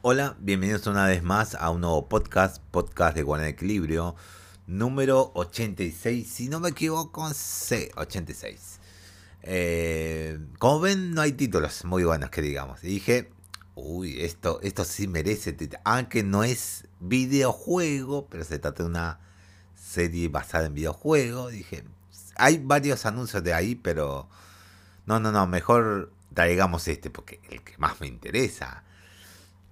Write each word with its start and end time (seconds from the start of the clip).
Hola, 0.00 0.36
bienvenidos 0.38 0.86
una 0.86 1.06
vez 1.06 1.24
más 1.24 1.56
a 1.56 1.70
un 1.70 1.80
nuevo 1.80 2.08
podcast, 2.08 2.62
podcast 2.70 3.16
de 3.16 3.24
Guardia 3.24 3.48
Equilibrio, 3.48 4.14
número 4.68 5.32
86, 5.34 6.24
si 6.24 6.48
no 6.48 6.60
me 6.60 6.68
equivoco, 6.68 7.28
sí, 7.34 7.88
86. 7.96 8.78
Eh, 9.42 10.38
como 10.60 10.78
ven, 10.78 11.14
no 11.14 11.20
hay 11.20 11.32
títulos 11.32 11.84
muy 11.84 12.04
buenos 12.04 12.30
que 12.30 12.42
digamos. 12.42 12.84
Y 12.84 12.86
dije, 12.86 13.32
uy, 13.74 14.20
esto, 14.20 14.60
esto 14.62 14.84
sí 14.84 15.08
merece, 15.08 15.56
aunque 15.82 16.22
no 16.22 16.44
es 16.44 16.86
videojuego, 17.00 18.28
pero 18.28 18.44
se 18.44 18.60
trata 18.60 18.84
de 18.84 18.90
una 18.90 19.18
serie 19.74 20.28
basada 20.28 20.66
en 20.66 20.74
videojuego. 20.74 21.48
Dije, 21.48 21.82
hay 22.36 22.58
varios 22.58 23.04
anuncios 23.04 23.42
de 23.42 23.52
ahí, 23.52 23.74
pero 23.74 24.28
no, 25.06 25.18
no, 25.18 25.32
no, 25.32 25.48
mejor 25.48 26.12
traigamos 26.34 26.86
este, 26.86 27.10
porque 27.10 27.40
el 27.50 27.64
que 27.64 27.76
más 27.78 28.00
me 28.00 28.06
interesa. 28.06 28.84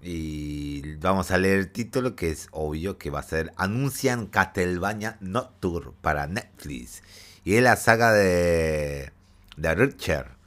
Y 0.01 0.95
vamos 0.97 1.31
a 1.31 1.37
leer 1.37 1.59
el 1.59 1.71
título 1.71 2.15
que 2.15 2.29
es 2.29 2.49
obvio 2.51 2.97
que 2.97 3.09
va 3.09 3.19
a 3.19 3.23
ser 3.23 3.51
Anuncian 3.57 4.27
Castlevania 4.27 5.17
Nocturne 5.21 5.91
para 6.01 6.27
Netflix. 6.27 7.01
Y 7.43 7.55
es 7.55 7.63
la 7.63 7.75
saga 7.75 8.11
de, 8.13 9.11
de 9.55 9.75
Richard, 9.75 10.37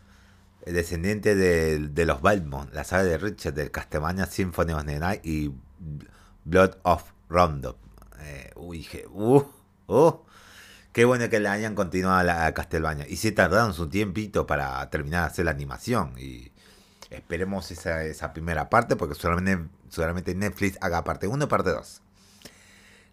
descendiente 0.66 1.34
de, 1.34 2.04
los 2.04 2.22
Belmont, 2.22 2.72
la 2.72 2.84
saga 2.84 3.04
de 3.04 3.18
Richard 3.18 3.54
del 3.54 3.70
Castlevania 3.70 4.26
Symphony 4.26 4.72
of 4.72 4.84
the 4.84 4.98
Night 4.98 5.26
y 5.26 5.52
Blood 6.44 6.76
of 6.82 7.04
Rondo. 7.28 7.76
Eh, 8.20 8.52
uy, 8.54 8.86
uh, 9.10 9.42
uh, 9.88 10.20
qué 10.92 11.04
bueno 11.04 11.28
que 11.28 11.40
le 11.40 11.48
hayan 11.48 11.74
continuado 11.74 12.18
a, 12.18 12.22
la, 12.22 12.46
a 12.46 12.54
Castlevania. 12.54 13.08
Y 13.08 13.16
se 13.16 13.32
tardaron 13.32 13.74
su 13.74 13.88
tiempito 13.88 14.46
para 14.46 14.88
terminar 14.90 15.22
de 15.22 15.26
hacer 15.28 15.44
la 15.46 15.50
animación. 15.50 16.14
Y 16.18 16.49
Esperemos 17.10 17.70
esa, 17.70 18.04
esa 18.04 18.32
primera 18.32 18.70
parte 18.70 18.96
porque 18.96 19.14
seguramente, 19.14 20.34
Netflix 20.34 20.78
haga 20.80 21.04
parte 21.04 21.26
1 21.26 21.44
y 21.44 21.48
parte 21.48 21.70
2. 21.70 22.02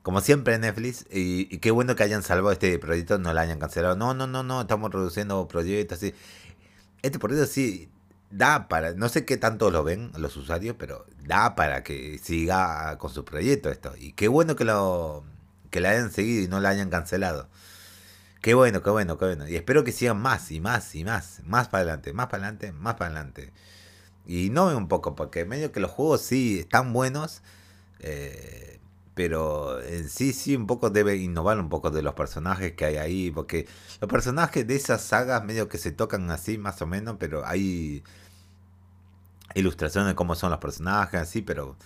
Como 0.04 0.22
siempre 0.22 0.58
Netflix, 0.58 1.06
y, 1.12 1.58
qué 1.58 1.72
bueno 1.72 1.96
que 1.96 2.04
hayan 2.04 2.24
salvado 2.24 2.52
este 2.52 2.78
proyecto, 2.80 3.18
no 3.18 3.34
lo 3.34 3.40
hayan 3.40 3.60
cancelado. 3.60 3.96
No, 3.96 4.14
no, 4.14 4.28
no, 4.28 4.44
no, 4.44 4.62
estamos 4.62 4.92
reduciendo 4.92 5.48
proyectos 5.48 5.98
así. 5.98 6.14
Este 7.02 7.20
proyecto 7.20 7.48
sí 7.48 7.90
da 8.30 8.68
para, 8.68 8.94
no 8.94 9.10
sé 9.10 9.26
qué 9.26 9.38
tanto 9.38 9.72
lo 9.72 9.84
ven 9.84 10.12
los 10.18 10.36
usuarios, 10.38 10.76
pero 10.78 11.06
da 11.26 11.56
para 11.56 11.84
que 11.84 12.18
siga 12.20 12.98
con 12.98 13.12
su 13.12 13.26
proyecto 13.26 13.70
esto. 13.70 13.94
Y 13.98 14.14
qué 14.14 14.28
bueno 14.28 14.56
que 14.56 14.66
lo 14.66 15.24
que 15.72 15.82
la 15.82 15.92
hayan 15.92 16.12
seguido 16.12 16.44
y 16.44 16.48
no 16.48 16.60
la 16.60 16.70
hayan 16.70 16.90
cancelado. 16.90 17.50
Qué 18.42 18.54
bueno, 18.54 18.82
qué 18.84 18.90
bueno, 18.90 19.18
qué 19.18 19.26
bueno. 19.26 19.48
Y 19.48 19.56
espero 19.56 19.84
que 19.84 19.92
sigan 19.92 20.22
más 20.22 20.52
y 20.52 20.60
más 20.60 20.96
y 20.96 21.04
más. 21.04 21.42
Más 21.46 21.68
para 21.70 21.82
adelante, 21.84 22.14
más 22.14 22.28
para 22.28 22.44
adelante, 22.44 22.72
más 22.72 22.96
para 22.96 23.12
adelante. 23.12 23.52
Y 24.28 24.50
no 24.50 24.76
un 24.76 24.90
poco, 24.90 25.16
porque 25.16 25.46
medio 25.46 25.72
que 25.72 25.80
los 25.80 25.92
juegos 25.92 26.22
sí 26.22 26.60
están 26.60 26.92
buenos, 26.92 27.42
eh, 28.00 28.80
pero 29.16 29.82
en 29.82 30.10
sí 30.10 30.34
sí 30.34 30.56
un 30.56 30.68
poco 30.68 30.90
debe 30.90 31.16
innovar 31.16 31.60
un 31.60 31.70
poco 31.70 31.90
de 31.92 32.02
los 32.02 32.14
personajes 32.14 32.74
que 32.74 32.86
hay 32.86 32.98
ahí, 32.98 33.32
porque 33.32 33.68
los 34.02 34.10
personajes 34.10 34.68
de 34.68 34.76
esas 34.76 35.02
sagas 35.02 35.44
medio 35.46 35.70
que 35.70 35.78
se 35.78 35.92
tocan 35.92 36.30
así 36.30 36.58
más 36.58 36.82
o 36.82 36.88
menos, 36.88 37.16
pero 37.20 37.46
hay 37.46 38.04
ilustraciones 39.56 40.10
de 40.10 40.16
cómo 40.16 40.36
son 40.36 40.52
los 40.52 40.60
personajes, 40.60 41.22
así, 41.22 41.42
pero 41.42 41.78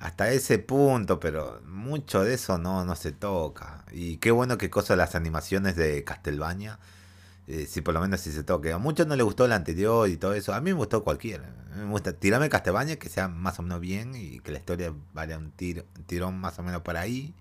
hasta 0.00 0.30
ese 0.30 0.58
punto, 0.58 1.18
pero 1.18 1.60
mucho 1.66 2.22
de 2.24 2.34
eso 2.34 2.58
no, 2.58 2.84
no 2.84 2.94
se 2.94 3.12
toca. 3.12 3.84
Y 3.92 4.18
qué 4.18 4.30
bueno 4.30 4.58
que 4.58 4.70
cosa 4.70 4.96
las 4.96 5.14
animaciones 5.14 5.76
de 5.76 6.04
Castlevania 6.04 6.78
eh, 7.52 7.66
si 7.66 7.80
por 7.80 7.94
lo 7.94 8.00
menos 8.00 8.20
si 8.20 8.30
se 8.30 8.44
toque. 8.44 8.72
A 8.72 8.78
muchos 8.78 9.08
no 9.08 9.16
les 9.16 9.24
gustó 9.24 9.44
el 9.44 9.52
anterior 9.52 10.08
y 10.08 10.16
todo 10.16 10.34
eso. 10.34 10.54
A 10.54 10.60
mí 10.60 10.70
me 10.70 10.76
gustó 10.76 11.02
cualquiera. 11.02 11.52
Me 11.76 11.84
gusta 11.86 12.12
tirarme 12.12 12.48
Castebaña 12.48 12.96
que 12.96 13.08
sea 13.08 13.26
más 13.26 13.58
o 13.58 13.62
menos 13.62 13.80
bien 13.80 14.14
y 14.14 14.38
que 14.40 14.52
la 14.52 14.58
historia 14.58 14.94
vaya 15.12 15.36
un, 15.36 15.50
tiro, 15.50 15.84
tirón 16.06 16.38
más 16.38 16.58
o 16.60 16.62
menos 16.62 16.82
por 16.82 16.96
ahí. 16.96 17.34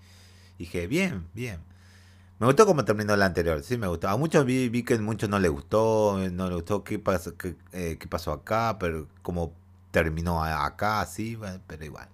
Dije, 0.58 0.88
bien, 0.88 1.28
bien. 1.36 1.60
Me 2.40 2.48
gustó 2.48 2.66
como 2.66 2.86
terminó 2.86 3.14
el 3.14 3.22
anterior, 3.22 3.62
sí, 3.64 3.78
me 3.78 3.88
gustó. 3.88 4.10
A 4.10 4.18
muchos 4.18 4.46
vi, 4.46 4.70
vi 4.70 4.84
que 4.84 4.96
a 4.96 5.02
muchos 5.02 5.30
no 5.30 5.40
les 5.40 5.52
gustó, 5.52 6.18
no 6.32 6.48
les 6.48 6.56
gustó 6.56 6.84
qué 6.84 6.98
pasó, 6.98 7.38
qué, 7.38 7.56
eh, 7.74 7.98
qué 8.00 8.08
pasó 8.08 8.32
acá, 8.32 8.78
pero 8.80 9.08
como 9.22 9.54
terminó 9.92 10.44
acá, 10.44 11.06
sí, 11.06 11.38
pero 11.68 11.86
igual. 11.86 12.10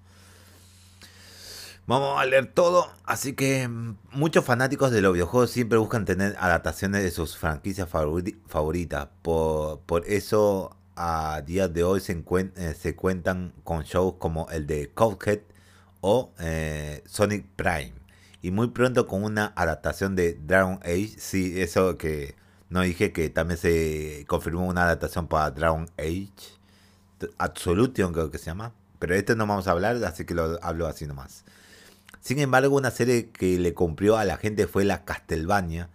Vamos 1.88 2.20
a 2.20 2.26
leer 2.26 2.48
todo, 2.52 2.92
así 3.06 3.34
que 3.34 3.68
mm, 3.68 3.98
muchos 4.12 4.44
fanáticos 4.44 4.90
de 4.90 5.02
los 5.02 5.14
videojuegos 5.14 5.52
siempre 5.52 5.78
buscan 5.78 6.04
tener 6.04 6.36
adaptaciones 6.40 7.04
de 7.04 7.12
sus 7.12 7.38
franquicias 7.38 7.88
favoritas. 7.88 9.08
Por, 9.22 10.04
eso 10.08 10.76
a 10.96 11.44
día 11.46 11.68
de 11.68 11.84
hoy 11.84 12.00
se, 12.00 12.24
eh, 12.56 12.74
se 12.74 12.96
cuentan 12.96 13.54
con 13.64 13.84
shows 13.84 14.16
como 14.18 14.50
el 14.50 14.66
de 14.66 14.90
Cuphead 14.96 15.42
o 16.02 16.34
eh, 16.40 17.04
Sonic 17.06 17.46
Prime. 17.56 17.94
Y 18.42 18.50
muy 18.50 18.70
pronto 18.70 19.06
con 19.06 19.24
una 19.24 19.54
adaptación 19.56 20.16
de 20.16 20.34
Dragon 20.34 20.80
Age. 20.84 21.16
Sí, 21.20 21.62
eso 21.62 22.00
que 22.00 22.36
no 22.70 22.82
dije 22.82 23.12
que 23.12 23.30
también 23.30 23.60
se 23.60 24.26
confirmó 24.28 24.66
una 24.66 24.84
adaptación 24.86 25.28
para 25.28 25.52
Dragon 25.52 25.88
Age. 26.00 26.58
Absolution 27.38 28.12
creo 28.12 28.32
que 28.32 28.40
se 28.40 28.46
llama. 28.46 28.74
Pero 28.98 29.14
de 29.14 29.20
esto 29.20 29.36
no 29.36 29.46
vamos 29.46 29.68
a 29.68 29.72
hablar, 29.72 30.04
así 30.04 30.26
que 30.26 30.34
lo 30.34 30.58
hablo 30.64 30.88
así 30.88 31.06
nomás. 31.06 31.46
Sin 32.26 32.40
embargo, 32.40 32.76
una 32.76 32.90
serie 32.90 33.30
que 33.30 33.60
le 33.60 33.76
cumplió 33.76 34.18
a 34.18 34.26
la 34.26 34.38
gente 34.38 34.66
fue 34.66 34.84
la 34.84 35.06
Castlevania, 35.06 35.92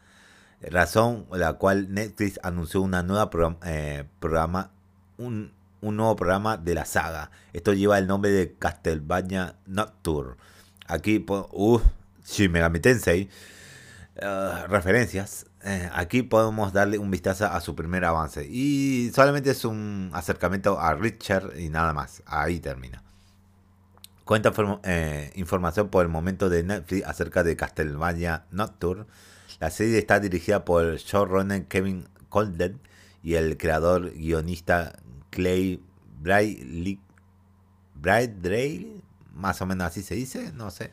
razón 0.63 1.27
la 1.33 1.55
cual 1.55 1.93
Netflix 1.93 2.39
anunció 2.45 2.83
una 2.83 3.03
nueva 3.03 3.29
eh, 3.67 4.05
programa, 4.21 4.71
un, 5.19 5.51
nuevo 5.81 6.15
programa 6.15 6.57
de 6.57 6.75
la 6.75 6.85
saga. 6.85 7.33
Esto 7.53 7.73
lleva 7.73 7.99
el 7.99 8.07
nombre 8.07 8.31
de 8.31 8.55
Castlevania 8.57 9.57
Nocturne. 9.67 10.37
Aquí, 10.87 11.27
uff, 11.51 11.83
Shin 12.25 12.53
Megami 12.53 12.79
Tensei, 12.79 13.29
uh, 14.23 14.69
referencias. 14.69 15.47
Eh, 15.65 15.91
aquí 15.93 16.23
podemos 16.23 16.73
darle 16.73 16.99
un 16.99 17.11
vistazo 17.11 17.47
a 17.47 17.61
su 17.61 17.75
primer 17.75 18.05
avance. 18.05 18.47
Y 18.49 19.11
solamente 19.13 19.51
es 19.51 19.65
un 19.65 20.11
acercamiento 20.15 20.79
a 20.79 20.95
Richard 20.95 21.59
y 21.59 21.71
nada 21.71 21.93
más. 21.93 22.23
Ahí 22.25 22.61
termina. 22.61 23.03
Cuenta 24.31 24.53
eh, 24.85 25.33
información 25.35 25.89
por 25.89 26.05
el 26.05 26.09
momento 26.09 26.49
de 26.49 26.63
Netflix 26.63 27.05
acerca 27.05 27.43
de 27.43 27.57
Castlevania 27.57 28.45
Nocturne. 28.53 29.07
La 29.59 29.71
serie 29.71 29.99
está 29.99 30.21
dirigida 30.21 30.65
por 30.65 30.85
el 30.85 30.99
showrunner 30.99 31.67
Kevin 31.67 32.07
Colden 32.29 32.79
y 33.25 33.35
el 33.35 33.57
creador 33.57 34.13
guionista 34.13 35.01
Clay 35.31 35.83
Bradley, 36.21 37.01
más 39.35 39.61
o 39.63 39.67
menos 39.67 39.89
así 39.89 40.03
se 40.05 40.15
dice, 40.15 40.53
no 40.53 40.71
sé. 40.71 40.93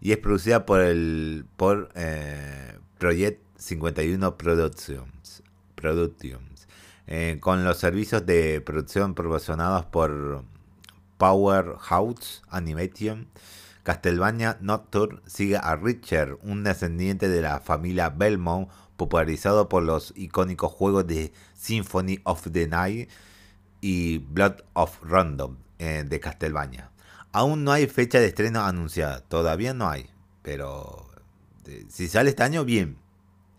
Y 0.00 0.12
es 0.12 0.16
producida 0.16 0.64
por 0.64 0.80
el 0.80 1.44
por 1.58 1.90
eh, 1.94 2.78
Project 2.96 3.42
51 3.58 4.38
Productions, 4.38 5.42
Productions 5.74 6.66
eh, 7.08 7.36
con 7.42 7.62
los 7.62 7.76
servicios 7.76 8.24
de 8.24 8.62
producción 8.62 9.14
proporcionados 9.14 9.84
por 9.84 10.44
Powerhouse 11.18 12.42
Animation, 12.48 13.28
Castlevania 13.82 14.58
Nocturne 14.60 15.20
sigue 15.26 15.56
a 15.56 15.76
Richard, 15.76 16.38
un 16.42 16.64
descendiente 16.64 17.28
de 17.28 17.42
la 17.42 17.60
familia 17.60 18.10
Belmont, 18.10 18.68
popularizado 18.96 19.68
por 19.68 19.82
los 19.82 20.12
icónicos 20.16 20.72
juegos 20.72 21.06
de 21.06 21.32
Symphony 21.54 22.20
of 22.24 22.46
the 22.52 22.68
Night 22.68 23.10
y 23.80 24.18
Blood 24.18 24.62
of 24.72 24.98
Random 25.02 25.56
eh, 25.78 26.04
de 26.06 26.20
Castlevania. 26.20 26.90
Aún 27.32 27.64
no 27.64 27.72
hay 27.72 27.86
fecha 27.86 28.20
de 28.20 28.26
estreno 28.26 28.64
anunciada, 28.64 29.20
todavía 29.20 29.74
no 29.74 29.88
hay, 29.88 30.08
pero 30.42 31.10
si 31.88 32.08
sale 32.08 32.30
este 32.30 32.42
año, 32.42 32.64
bien. 32.64 32.98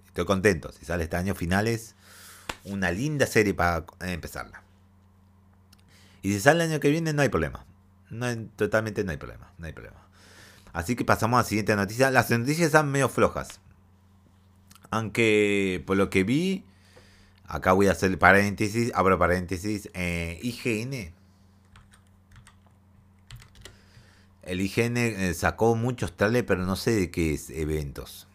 Estoy 0.08 0.26
contento. 0.26 0.72
Si 0.72 0.86
sale 0.86 1.04
este 1.04 1.18
año, 1.18 1.36
finales, 1.36 1.96
una 2.64 2.92
linda 2.92 3.26
serie 3.26 3.54
para 3.54 3.86
empezarla. 4.02 4.65
Y 6.26 6.34
si 6.34 6.40
sale 6.40 6.64
el 6.64 6.72
año 6.72 6.80
que 6.80 6.90
viene, 6.90 7.14
no 7.14 7.22
hay 7.22 7.30
problema. 7.30 7.68
No, 8.10 8.26
totalmente 8.56 9.04
no 9.04 9.12
hay 9.12 9.18
problema. 9.18 9.54
No 9.60 9.68
hay 9.68 9.74
problema. 9.74 10.08
Así 10.74 10.96
que 10.96 11.06
pasamos 11.06 11.38
a 11.38 11.44
la 11.44 11.48
siguiente 11.48 11.76
noticia. 11.76 12.10
Las 12.10 12.32
noticias 12.32 12.66
están 12.66 12.92
medio 12.92 13.10
flojas. 13.10 13.60
Aunque 14.90 15.84
por 15.86 15.98
lo 15.98 16.10
que 16.10 16.24
vi, 16.24 16.66
acá 17.46 17.74
voy 17.74 17.90
a 17.90 17.92
hacer 17.92 18.18
paréntesis, 18.18 18.92
abro 18.96 19.20
paréntesis, 19.20 19.92
eh, 19.94 20.40
IGN. 20.42 21.14
El 24.42 24.62
IGN 24.62 24.98
eh, 24.98 25.34
sacó 25.36 25.76
muchos 25.76 26.18
trailers, 26.18 26.48
pero 26.48 26.66
no 26.66 26.76
sé 26.76 26.90
de 26.96 27.12
qué 27.12 27.36
es 27.36 27.52
eventos. 27.52 28.28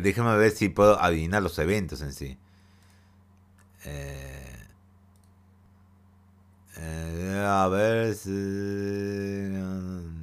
déjame 0.00 0.36
ver 0.36 0.52
si 0.52 0.68
puedo 0.68 1.02
adivinar 1.02 1.42
los 1.42 1.58
eventos 1.58 2.02
en 2.02 2.12
sí. 2.12 2.38
Eh, 3.84 4.37
eh, 6.80 7.44
a 7.46 7.66
ver. 7.68 8.16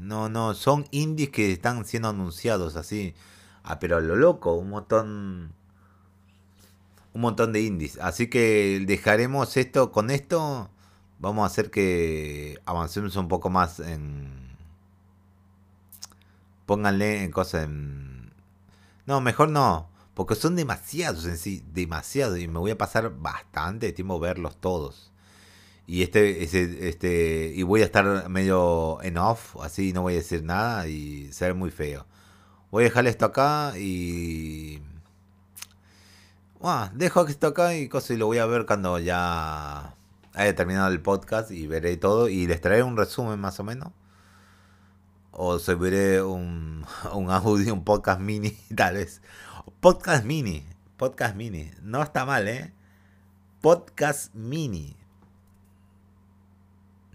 no, 0.02 0.30
no, 0.30 0.54
son 0.54 0.86
indies 0.92 1.30
que 1.30 1.52
están 1.52 1.86
siendo 1.86 2.10
anunciados 2.10 2.76
así. 2.76 3.14
Ah, 3.64 3.80
pero 3.80 3.98
a 3.98 4.02
lo 4.02 4.16
loco, 4.16 4.54
un 4.54 4.70
montón. 4.70 5.54
Un 7.14 7.22
montón 7.22 7.54
de 7.54 7.62
indies. 7.62 7.98
Así 8.00 8.30
que 8.30 8.84
dejaremos 8.86 9.58
esto 9.58 9.92
con 9.92 10.12
esto. 10.12 10.70
Vamos 11.20 11.44
a 11.44 11.48
hacer 11.48 11.72
que 11.72 12.60
avancemos 12.66 13.16
un 13.16 13.28
poco 13.28 13.50
más 13.50 13.80
en... 13.80 14.30
Pónganle 16.66 17.24
en 17.24 17.32
cosas 17.32 17.66
en... 17.66 18.34
No, 19.06 19.22
mejor 19.22 19.50
no. 19.50 19.90
Porque 20.14 20.36
son 20.36 20.56
demasiados 20.56 21.26
en 21.26 21.38
sí. 21.38 21.64
Demasiados. 21.74 22.40
Y 22.40 22.48
me 22.48 22.60
voy 22.60 22.72
a 22.72 22.78
pasar 22.78 23.16
bastante 23.18 23.94
tiempo 23.94 24.20
verlos 24.20 24.58
todos. 24.58 25.12
Y 25.88 26.02
este, 26.02 26.44
este, 26.88 27.54
y 27.56 27.62
voy 27.64 27.82
a 27.82 27.86
estar 27.86 28.28
medio 28.30 29.02
en 29.04 29.18
off, 29.18 29.56
así 29.62 29.94
no 29.94 30.02
voy 30.02 30.14
a 30.14 30.18
decir 30.18 30.44
nada 30.44 30.88
y 30.88 31.32
ser 31.32 31.54
muy 31.54 31.70
feo. 31.70 32.08
Voy 32.72 32.84
a 32.84 32.88
dejar 32.88 33.06
esto 33.08 33.26
acá 33.26 33.74
y 33.78 34.82
bueno, 36.60 36.90
dejo 36.96 37.28
esto 37.28 37.48
acá 37.48 37.76
y 37.76 37.88
cosas 37.88 38.12
y 38.12 38.18
lo 38.18 38.26
voy 38.26 38.40
a 38.40 38.48
ver 38.48 38.66
cuando 38.66 38.98
ya 38.98 39.96
haya 40.34 40.56
terminado 40.56 40.92
el 40.92 41.02
podcast 41.02 41.52
y 41.52 41.68
veré 41.68 41.98
todo 41.98 42.30
y 42.30 42.48
les 42.48 42.62
traeré 42.62 42.82
un 42.84 42.98
resumen 42.98 43.40
más 43.40 43.60
o 43.60 43.64
menos. 43.64 43.92
O 45.32 45.60
subiré 45.60 46.24
un, 46.24 46.84
un 47.14 47.30
audio, 47.30 47.74
un 47.74 47.84
podcast 47.84 48.20
mini, 48.20 48.58
tal 48.76 48.96
vez. 48.96 49.22
Podcast 49.80 50.26
mini, 50.26 50.66
podcast 50.98 51.36
mini. 51.36 51.72
No 51.84 52.02
está 52.02 52.26
mal, 52.26 52.48
¿eh? 52.48 52.74
Podcast 53.62 54.34
mini. 54.34 54.96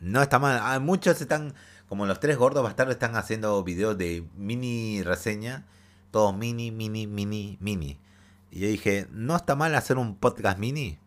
No 0.00 0.22
está 0.22 0.38
mal. 0.38 0.58
Ah, 0.62 0.78
muchos 0.80 1.20
están, 1.20 1.54
como 1.88 2.06
los 2.06 2.20
tres 2.20 2.36
gordos 2.36 2.62
bastardos, 2.62 2.94
están 2.94 3.16
haciendo 3.16 3.62
videos 3.62 3.96
de 3.98 4.26
mini 4.36 5.02
reseña. 5.02 5.64
Todos 6.10 6.34
mini, 6.34 6.70
mini, 6.70 7.06
mini, 7.06 7.58
mini. 7.60 7.98
Y 8.50 8.60
yo 8.60 8.68
dije, 8.68 9.06
¿no 9.12 9.36
está 9.36 9.54
mal 9.54 9.74
hacer 9.74 9.98
un 9.98 10.16
podcast 10.16 10.58
mini? 10.58 10.98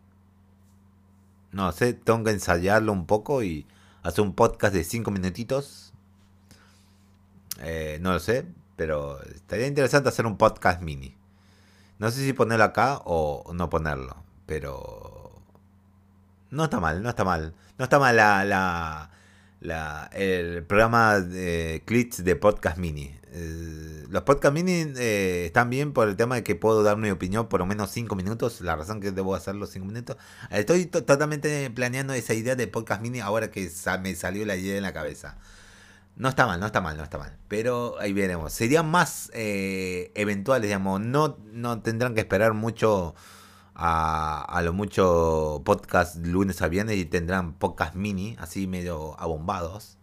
No 1.52 1.70
sé, 1.72 1.92
tengo 1.92 2.24
que 2.24 2.30
ensayarlo 2.30 2.92
un 2.92 3.06
poco 3.06 3.42
y 3.42 3.66
hacer 4.02 4.22
un 4.22 4.34
podcast 4.34 4.74
de 4.74 4.84
5 4.84 5.10
minutitos. 5.10 5.92
Eh, 7.60 7.98
no 8.00 8.12
lo 8.12 8.20
sé, 8.20 8.46
pero 8.76 9.22
estaría 9.22 9.66
interesante 9.66 10.08
hacer 10.08 10.26
un 10.26 10.36
podcast 10.36 10.80
mini. 10.82 11.16
No 11.98 12.10
sé 12.10 12.24
si 12.24 12.32
ponerlo 12.32 12.64
acá 12.64 13.00
o 13.04 13.52
no 13.54 13.70
ponerlo, 13.70 14.16
pero 14.46 15.30
no 16.50 16.64
está 16.64 16.80
mal, 16.80 17.02
no 17.02 17.08
está 17.08 17.24
mal. 17.24 17.54
No 17.76 17.84
está 17.84 17.98
mal 17.98 18.14
la, 18.14 18.44
la, 18.44 19.10
la 19.60 20.08
el 20.12 20.62
programa 20.62 21.18
de 21.20 21.82
clips 21.84 22.22
de 22.22 22.36
podcast 22.36 22.78
mini. 22.78 23.12
Eh, 23.32 24.06
los 24.08 24.22
podcast 24.22 24.54
mini 24.54 24.92
eh, 24.96 25.46
están 25.46 25.70
bien 25.70 25.92
por 25.92 26.08
el 26.08 26.14
tema 26.14 26.36
de 26.36 26.44
que 26.44 26.54
puedo 26.54 26.84
dar 26.84 26.96
mi 26.98 27.10
opinión 27.10 27.48
por 27.48 27.58
lo 27.58 27.66
menos 27.66 27.90
5 27.90 28.14
minutos. 28.14 28.60
La 28.60 28.76
razón 28.76 29.00
que 29.00 29.10
debo 29.10 29.34
hacer 29.34 29.56
los 29.56 29.70
5 29.70 29.86
minutos. 29.86 30.16
Estoy 30.50 30.86
totalmente 30.86 31.68
planeando 31.70 32.12
esa 32.14 32.34
idea 32.34 32.54
de 32.54 32.68
podcast 32.68 33.02
mini 33.02 33.18
ahora 33.18 33.50
que 33.50 33.68
me 34.02 34.14
salió 34.14 34.46
la 34.46 34.54
idea 34.54 34.76
en 34.76 34.82
la 34.84 34.92
cabeza. 34.92 35.36
No 36.14 36.28
está 36.28 36.46
mal, 36.46 36.60
no 36.60 36.66
está 36.66 36.80
mal, 36.80 36.96
no 36.96 37.02
está 37.02 37.18
mal. 37.18 37.36
Pero 37.48 37.98
ahí 37.98 38.12
veremos. 38.12 38.52
Serían 38.52 38.88
más 38.88 39.32
eh, 39.34 40.12
eventuales, 40.14 40.68
digamos. 40.68 41.00
No, 41.00 41.38
no 41.52 41.82
tendrán 41.82 42.14
que 42.14 42.20
esperar 42.20 42.52
mucho 42.52 43.16
a, 43.74 44.42
a 44.42 44.62
lo 44.62 44.72
mucho 44.72 45.62
podcast 45.64 46.16
lunes 46.16 46.62
a 46.62 46.68
viernes 46.68 46.96
y 46.96 47.04
tendrán 47.04 47.54
podcast 47.54 47.94
mini, 47.94 48.36
así 48.38 48.66
medio 48.66 49.18
abombados. 49.20 49.98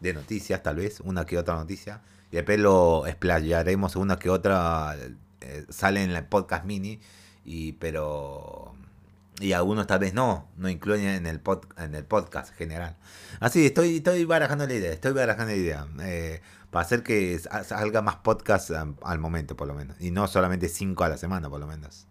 De 0.00 0.14
noticias, 0.14 0.62
tal 0.62 0.76
vez. 0.76 1.00
Una 1.00 1.26
que 1.26 1.36
otra 1.36 1.56
noticia 1.56 2.00
y 2.30 2.36
después 2.36 2.58
lo 2.58 3.06
explayaremos 3.06 3.96
una 3.96 4.18
que 4.18 4.30
otra 4.30 4.96
eh, 5.40 5.66
sale 5.68 6.02
en 6.02 6.10
el 6.10 6.24
podcast 6.24 6.64
mini 6.64 7.00
y 7.44 7.72
pero 7.72 8.74
y 9.40 9.52
algunos 9.52 9.86
tal 9.86 10.00
vez 10.00 10.14
no 10.14 10.48
no 10.56 10.68
incluyen 10.68 11.08
en 11.08 11.26
el 11.26 11.40
pod, 11.40 11.64
en 11.78 11.94
el 11.94 12.04
podcast 12.04 12.54
general 12.54 12.96
así 13.40 13.66
estoy 13.66 13.96
estoy 13.96 14.24
barajando 14.24 14.66
la 14.66 14.74
idea 14.74 14.92
estoy 14.92 15.12
barajando 15.12 15.52
la 15.52 15.58
idea 15.58 15.86
eh, 16.02 16.40
para 16.70 16.84
hacer 16.84 17.02
que 17.02 17.38
salga 17.38 18.02
más 18.02 18.16
podcast 18.16 18.70
al, 18.70 19.18
momento 19.18 19.56
por 19.56 19.66
lo 19.66 19.74
menos 19.74 19.96
y 20.00 20.10
no 20.10 20.28
solamente 20.28 20.68
cinco 20.68 21.04
a 21.04 21.08
la 21.08 21.16
semana 21.16 21.50
por 21.50 21.58
lo 21.58 21.66
menos 21.66 22.06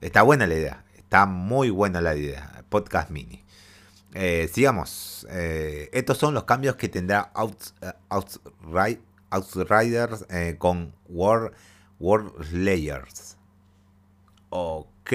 está 0.00 0.22
buena 0.22 0.46
la 0.46 0.54
idea 0.54 0.84
está 0.96 1.26
muy 1.26 1.70
buena 1.70 2.00
la 2.00 2.14
idea 2.14 2.64
podcast 2.68 3.10
mini 3.10 3.44
eh, 4.14 4.48
sigamos 4.52 5.26
estos 5.30 6.18
son 6.18 6.34
los 6.34 6.44
cambios 6.44 6.76
que 6.76 6.88
tendrá 6.88 7.32
Outright 8.08 9.00
Outriders 9.34 10.26
eh, 10.30 10.56
con 10.58 10.94
World, 11.08 11.52
World 11.98 12.44
Slayers. 12.44 13.36
Ok. 14.50 15.12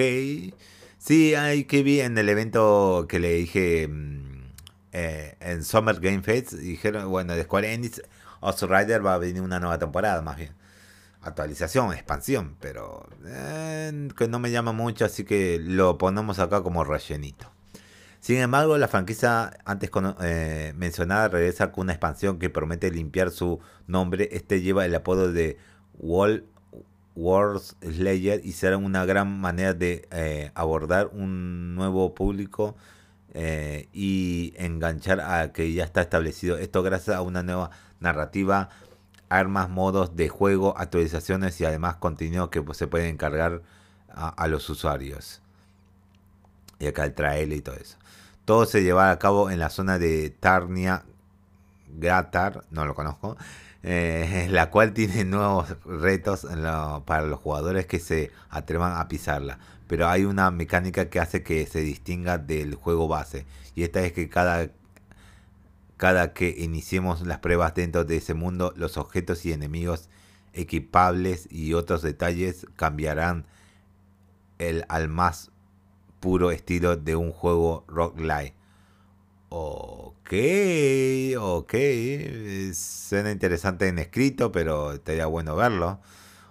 Sí, 0.98 1.34
hay 1.34 1.64
que 1.64 1.82
vi 1.82 2.00
en 2.00 2.18
el 2.18 2.28
evento 2.28 3.06
que 3.08 3.18
le 3.18 3.34
dije 3.34 3.88
mm, 3.88 4.52
eh, 4.92 5.36
en 5.40 5.64
Summer 5.64 5.98
Game 6.00 6.22
Fest. 6.22 6.52
Dijeron, 6.52 7.08
bueno, 7.08 7.34
de 7.34 7.44
Square 7.44 7.72
Enix, 7.72 8.02
Outrider 8.42 9.04
va 9.04 9.14
a 9.14 9.18
venir 9.18 9.40
una 9.42 9.58
nueva 9.58 9.78
temporada 9.78 10.20
más 10.20 10.36
bien. 10.36 10.52
Actualización, 11.22 11.92
expansión, 11.92 12.56
pero 12.60 13.06
eh, 13.26 14.08
que 14.16 14.28
no 14.28 14.38
me 14.38 14.50
llama 14.50 14.72
mucho, 14.72 15.04
así 15.04 15.24
que 15.24 15.58
lo 15.60 15.98
ponemos 15.98 16.38
acá 16.38 16.62
como 16.62 16.82
rellenito. 16.84 17.50
Sin 18.20 18.36
embargo, 18.36 18.76
la 18.76 18.86
franquicia 18.86 19.50
antes 19.64 19.90
eh, 20.22 20.72
mencionada 20.76 21.28
regresa 21.28 21.72
con 21.72 21.84
una 21.84 21.92
expansión 21.92 22.38
que 22.38 22.50
promete 22.50 22.90
limpiar 22.90 23.30
su 23.30 23.60
nombre. 23.86 24.28
Este 24.32 24.60
lleva 24.60 24.84
el 24.84 24.94
apodo 24.94 25.32
de 25.32 25.56
Wall 25.98 26.44
Wars 27.16 27.76
Slayer 27.82 28.40
y 28.44 28.52
será 28.52 28.76
una 28.76 29.04
gran 29.04 29.40
manera 29.40 29.74
de 29.74 30.06
eh, 30.10 30.52
abordar 30.54 31.08
un 31.12 31.74
nuevo 31.74 32.14
público 32.14 32.76
eh, 33.32 33.88
y 33.92 34.52
enganchar 34.56 35.20
a 35.20 35.52
que 35.52 35.72
ya 35.72 35.84
está 35.84 36.02
establecido. 36.02 36.58
Esto 36.58 36.82
gracias 36.82 37.16
a 37.16 37.22
una 37.22 37.42
nueva 37.42 37.70
narrativa, 38.00 38.68
armas, 39.30 39.70
modos 39.70 40.16
de 40.16 40.28
juego, 40.28 40.76
actualizaciones 40.76 41.58
y 41.60 41.64
además 41.64 41.96
contenido 41.96 42.50
que 42.50 42.60
pues, 42.60 42.76
se 42.76 42.86
puede 42.86 43.08
encargar 43.08 43.62
a, 44.12 44.48
los 44.48 44.68
usuarios. 44.68 45.40
Y 46.78 46.86
acá 46.86 47.04
el 47.04 47.14
trailer 47.14 47.58
y 47.58 47.62
todo 47.62 47.76
eso. 47.76 47.96
Todo 48.44 48.66
se 48.66 48.82
llevará 48.82 49.12
a 49.12 49.18
cabo 49.18 49.50
en 49.50 49.60
la 49.60 49.70
zona 49.70 49.98
de 49.98 50.30
Tarnia 50.30 51.04
Gratar, 51.88 52.64
no 52.70 52.84
lo 52.86 52.94
conozco, 52.94 53.36
eh, 53.82 54.48
la 54.50 54.70
cual 54.70 54.92
tiene 54.92 55.24
nuevos 55.24 55.76
retos 55.84 56.46
para 57.06 57.22
los 57.22 57.38
jugadores 57.38 57.86
que 57.86 58.00
se 58.00 58.32
atrevan 58.50 58.98
a 58.98 59.08
pisarla. 59.08 59.58
Pero 59.86 60.08
hay 60.08 60.24
una 60.24 60.50
mecánica 60.50 61.08
que 61.08 61.20
hace 61.20 61.42
que 61.42 61.66
se 61.66 61.80
distinga 61.80 62.38
del 62.38 62.74
juego 62.74 63.06
base. 63.06 63.46
Y 63.76 63.84
esta 63.84 64.00
es 64.00 64.12
que 64.12 64.28
cada, 64.28 64.68
cada 66.00 66.32
que 66.32 66.54
iniciemos 66.56 67.26
las 67.26 67.40
pruebas 67.40 67.74
dentro 67.74 68.04
de 68.04 68.16
ese 68.16 68.32
mundo, 68.32 68.72
los 68.74 68.96
objetos 68.96 69.44
y 69.44 69.52
enemigos 69.52 70.08
equipables 70.54 71.46
y 71.50 71.74
otros 71.74 72.00
detalles 72.00 72.66
cambiarán 72.74 73.44
el, 74.58 74.86
al 74.88 75.08
más 75.10 75.50
puro 76.18 76.52
estilo 76.52 76.96
de 76.96 77.16
un 77.16 77.32
juego 77.32 77.84
roguelike. 77.86 78.54
Ok, 79.50 80.32
ok. 81.38 81.74
Suena 82.72 83.30
interesante 83.30 83.86
en 83.88 83.98
escrito, 83.98 84.52
pero 84.52 84.94
estaría 84.94 85.26
bueno 85.26 85.54
verlo. 85.54 86.00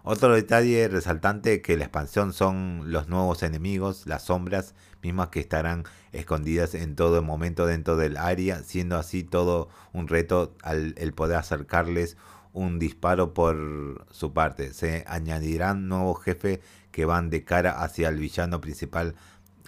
Otro 0.04 0.34
detalle 0.34 0.88
resaltante 0.88 1.62
que 1.62 1.78
la 1.78 1.84
expansión 1.84 2.34
son 2.34 2.92
los 2.92 3.08
nuevos 3.08 3.44
enemigos, 3.44 4.06
las 4.06 4.24
sombras, 4.24 4.74
mismas 5.02 5.30
que 5.30 5.40
estarán 5.40 5.84
escondidas 6.12 6.74
en 6.76 6.96
todo 6.96 7.22
momento 7.22 7.66
dentro 7.66 7.98
del 7.98 8.18
área, 8.18 8.64
siendo 8.64 8.98
así 8.98 9.24
todo 9.24 9.70
un 9.94 10.08
reto 10.08 10.56
al 10.64 11.14
poder 11.16 11.38
acercarles 11.38 12.18
un 12.54 12.80
disparo 12.80 13.34
por 13.34 14.06
su 14.12 14.34
parte. 14.34 14.74
Se 14.74 15.04
añadirán 15.08 15.88
nuevos 15.88 16.22
jefes 16.22 16.60
que 16.92 17.06
van 17.06 17.30
de 17.30 17.44
cara 17.44 17.84
hacia 17.84 18.10
el 18.10 18.18
villano 18.18 18.60
principal 18.62 19.16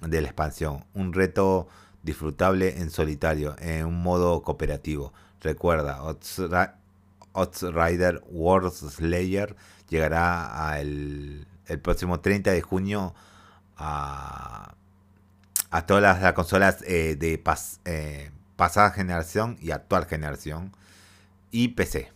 de 0.01 0.21
la 0.21 0.27
expansión. 0.27 0.85
Un 0.93 1.13
reto 1.13 1.67
disfrutable 2.03 2.79
en 2.79 2.89
solitario, 2.89 3.55
en 3.59 3.85
un 3.85 4.01
modo 4.01 4.41
cooperativo. 4.41 5.13
Recuerda, 5.41 5.99
Rider 7.33 8.21
World 8.29 8.71
Slayer 8.71 9.55
llegará 9.91 10.79
el, 10.79 11.45
próximo 11.83 12.19
30 12.21 12.51
de 12.51 12.61
junio 12.61 13.13
a, 13.77 14.73
a 15.69 15.85
todas 15.85 16.01
las, 16.01 16.33
consolas 16.33 16.81
eh, 16.87 17.15
de 17.17 17.41
eh, 17.85 18.31
pasada 18.55 18.91
generación 18.91 19.57
y 19.61 19.71
actual 19.71 20.05
generación 20.05 20.75
y 21.51 21.69
PC. 21.69 22.11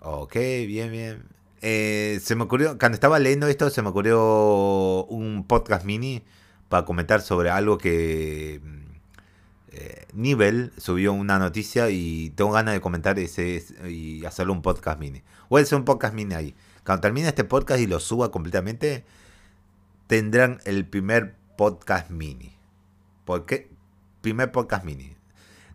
Ok, 0.00 0.34
bien, 0.34 0.90
bien. 0.90 1.24
Eh, 1.60 2.20
se 2.22 2.36
me 2.36 2.44
ocurrió, 2.44 2.78
cuando 2.78 2.94
estaba 2.94 3.18
leyendo 3.18 3.46
esto, 3.48 3.70
se 3.70 3.82
me 3.82 3.88
ocurrió 3.88 5.04
un 5.06 5.44
podcast 5.46 5.84
mini 5.84 6.24
para 6.68 6.84
comentar 6.84 7.20
sobre 7.20 7.50
algo 7.50 7.78
que 7.78 8.60
eh, 9.72 10.06
Nivel 10.12 10.72
subió 10.76 11.12
una 11.12 11.38
noticia 11.38 11.90
y 11.90 12.30
tengo 12.30 12.52
ganas 12.52 12.74
de 12.74 12.80
comentar 12.80 13.18
ese 13.18 13.64
y 13.88 14.24
hacerlo 14.24 14.52
un 14.52 14.62
podcast 14.62 14.98
mini. 14.98 15.22
Voy 15.48 15.60
a 15.60 15.64
hacer 15.64 15.78
un 15.78 15.84
podcast 15.84 16.14
mini 16.14 16.34
ahí. 16.34 16.54
Cuando 16.84 17.02
termine 17.02 17.28
este 17.28 17.44
podcast 17.44 17.80
y 17.80 17.86
lo 17.86 18.00
suba 18.00 18.30
completamente, 18.30 19.04
tendrán 20.06 20.60
el 20.64 20.86
primer 20.86 21.34
podcast 21.56 22.10
mini. 22.10 22.52
¿Por 23.24 23.44
qué? 23.44 23.68
primer 24.20 24.52
podcast 24.52 24.84
mini. 24.84 25.16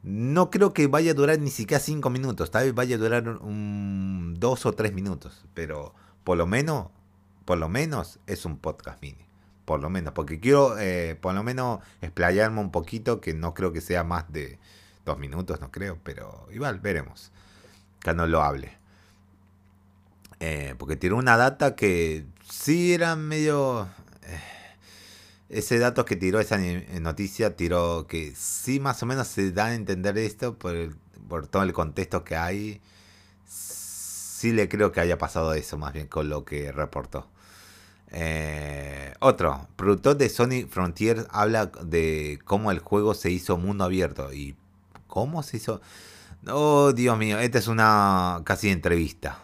No 0.03 0.49
creo 0.49 0.73
que 0.73 0.87
vaya 0.87 1.11
a 1.11 1.13
durar 1.13 1.39
ni 1.39 1.49
siquiera 1.49 1.81
5 1.81 2.09
minutos, 2.09 2.51
tal 2.51 2.65
vez 2.65 2.75
vaya 2.75 2.95
a 2.97 2.99
durar 2.99 3.23
2 3.23 4.65
o 4.65 4.71
3 4.73 4.93
minutos, 4.93 5.45
pero 5.53 5.93
por 6.23 6.37
lo 6.37 6.45
menos, 6.45 6.87
por 7.45 7.57
lo 7.57 7.69
menos 7.69 8.19
es 8.27 8.45
un 8.45 8.57
podcast 8.57 9.01
mini. 9.01 9.25
Por 9.65 9.81
lo 9.81 9.89
menos, 9.89 10.13
porque 10.13 10.39
quiero 10.39 10.77
eh, 10.77 11.17
por 11.19 11.33
lo 11.33 11.43
menos 11.43 11.79
explayarme 12.01 12.59
un 12.59 12.71
poquito, 12.71 13.21
que 13.21 13.33
no 13.33 13.53
creo 13.53 13.71
que 13.71 13.81
sea 13.81 14.03
más 14.03 14.31
de 14.31 14.59
2 15.05 15.17
minutos, 15.19 15.61
no 15.61 15.71
creo, 15.71 15.99
pero 16.03 16.47
igual 16.51 16.79
veremos. 16.79 17.31
Que 18.01 18.13
no 18.13 18.27
lo 18.27 18.41
hable. 18.41 18.77
Eh, 20.39 20.75
porque 20.77 20.97
tiró 20.97 21.17
una 21.17 21.37
data 21.37 21.75
que 21.75 22.25
sí 22.49 22.93
era 22.93 23.15
medio... 23.15 23.87
Eh, 24.23 24.39
ese 25.49 25.77
dato 25.79 26.03
que 26.05 26.15
tiró 26.15 26.39
esa 26.39 26.57
noticia, 26.99 27.55
tiró 27.55 28.07
que 28.07 28.33
sí 28.35 28.79
más 28.79 29.03
o 29.03 29.05
menos 29.05 29.27
se 29.27 29.51
da 29.51 29.67
a 29.67 29.75
entender 29.75 30.17
esto 30.17 30.57
por, 30.57 30.75
por 31.29 31.47
todo 31.47 31.63
el 31.63 31.73
contexto 31.73 32.23
que 32.23 32.35
hay. 32.35 32.81
Sí 33.45 34.51
le 34.51 34.67
creo 34.67 34.91
que 34.91 34.99
haya 34.99 35.17
pasado 35.17 35.53
eso 35.53 35.77
más 35.77 35.93
bien 35.93 36.07
con 36.07 36.27
lo 36.29 36.43
que 36.43 36.71
reportó. 36.71 37.27
Eh, 38.13 39.13
otro, 39.19 39.67
productor 39.75 40.17
de 40.17 40.29
Sony 40.29 40.67
Frontier 40.69 41.27
habla 41.31 41.65
de 41.65 42.39
cómo 42.45 42.71
el 42.71 42.79
juego 42.79 43.15
se 43.15 43.31
hizo 43.31 43.57
mundo 43.57 43.83
abierto. 43.83 44.31
¿Y 44.33 44.55
cómo 45.07 45.43
se 45.43 45.57
hizo? 45.57 45.81
Oh, 46.47 46.93
Dios 46.93 47.17
mío, 47.17 47.39
esta 47.39 47.57
es 47.57 47.67
una 47.67 48.41
casi 48.45 48.69
entrevista. 48.69 49.39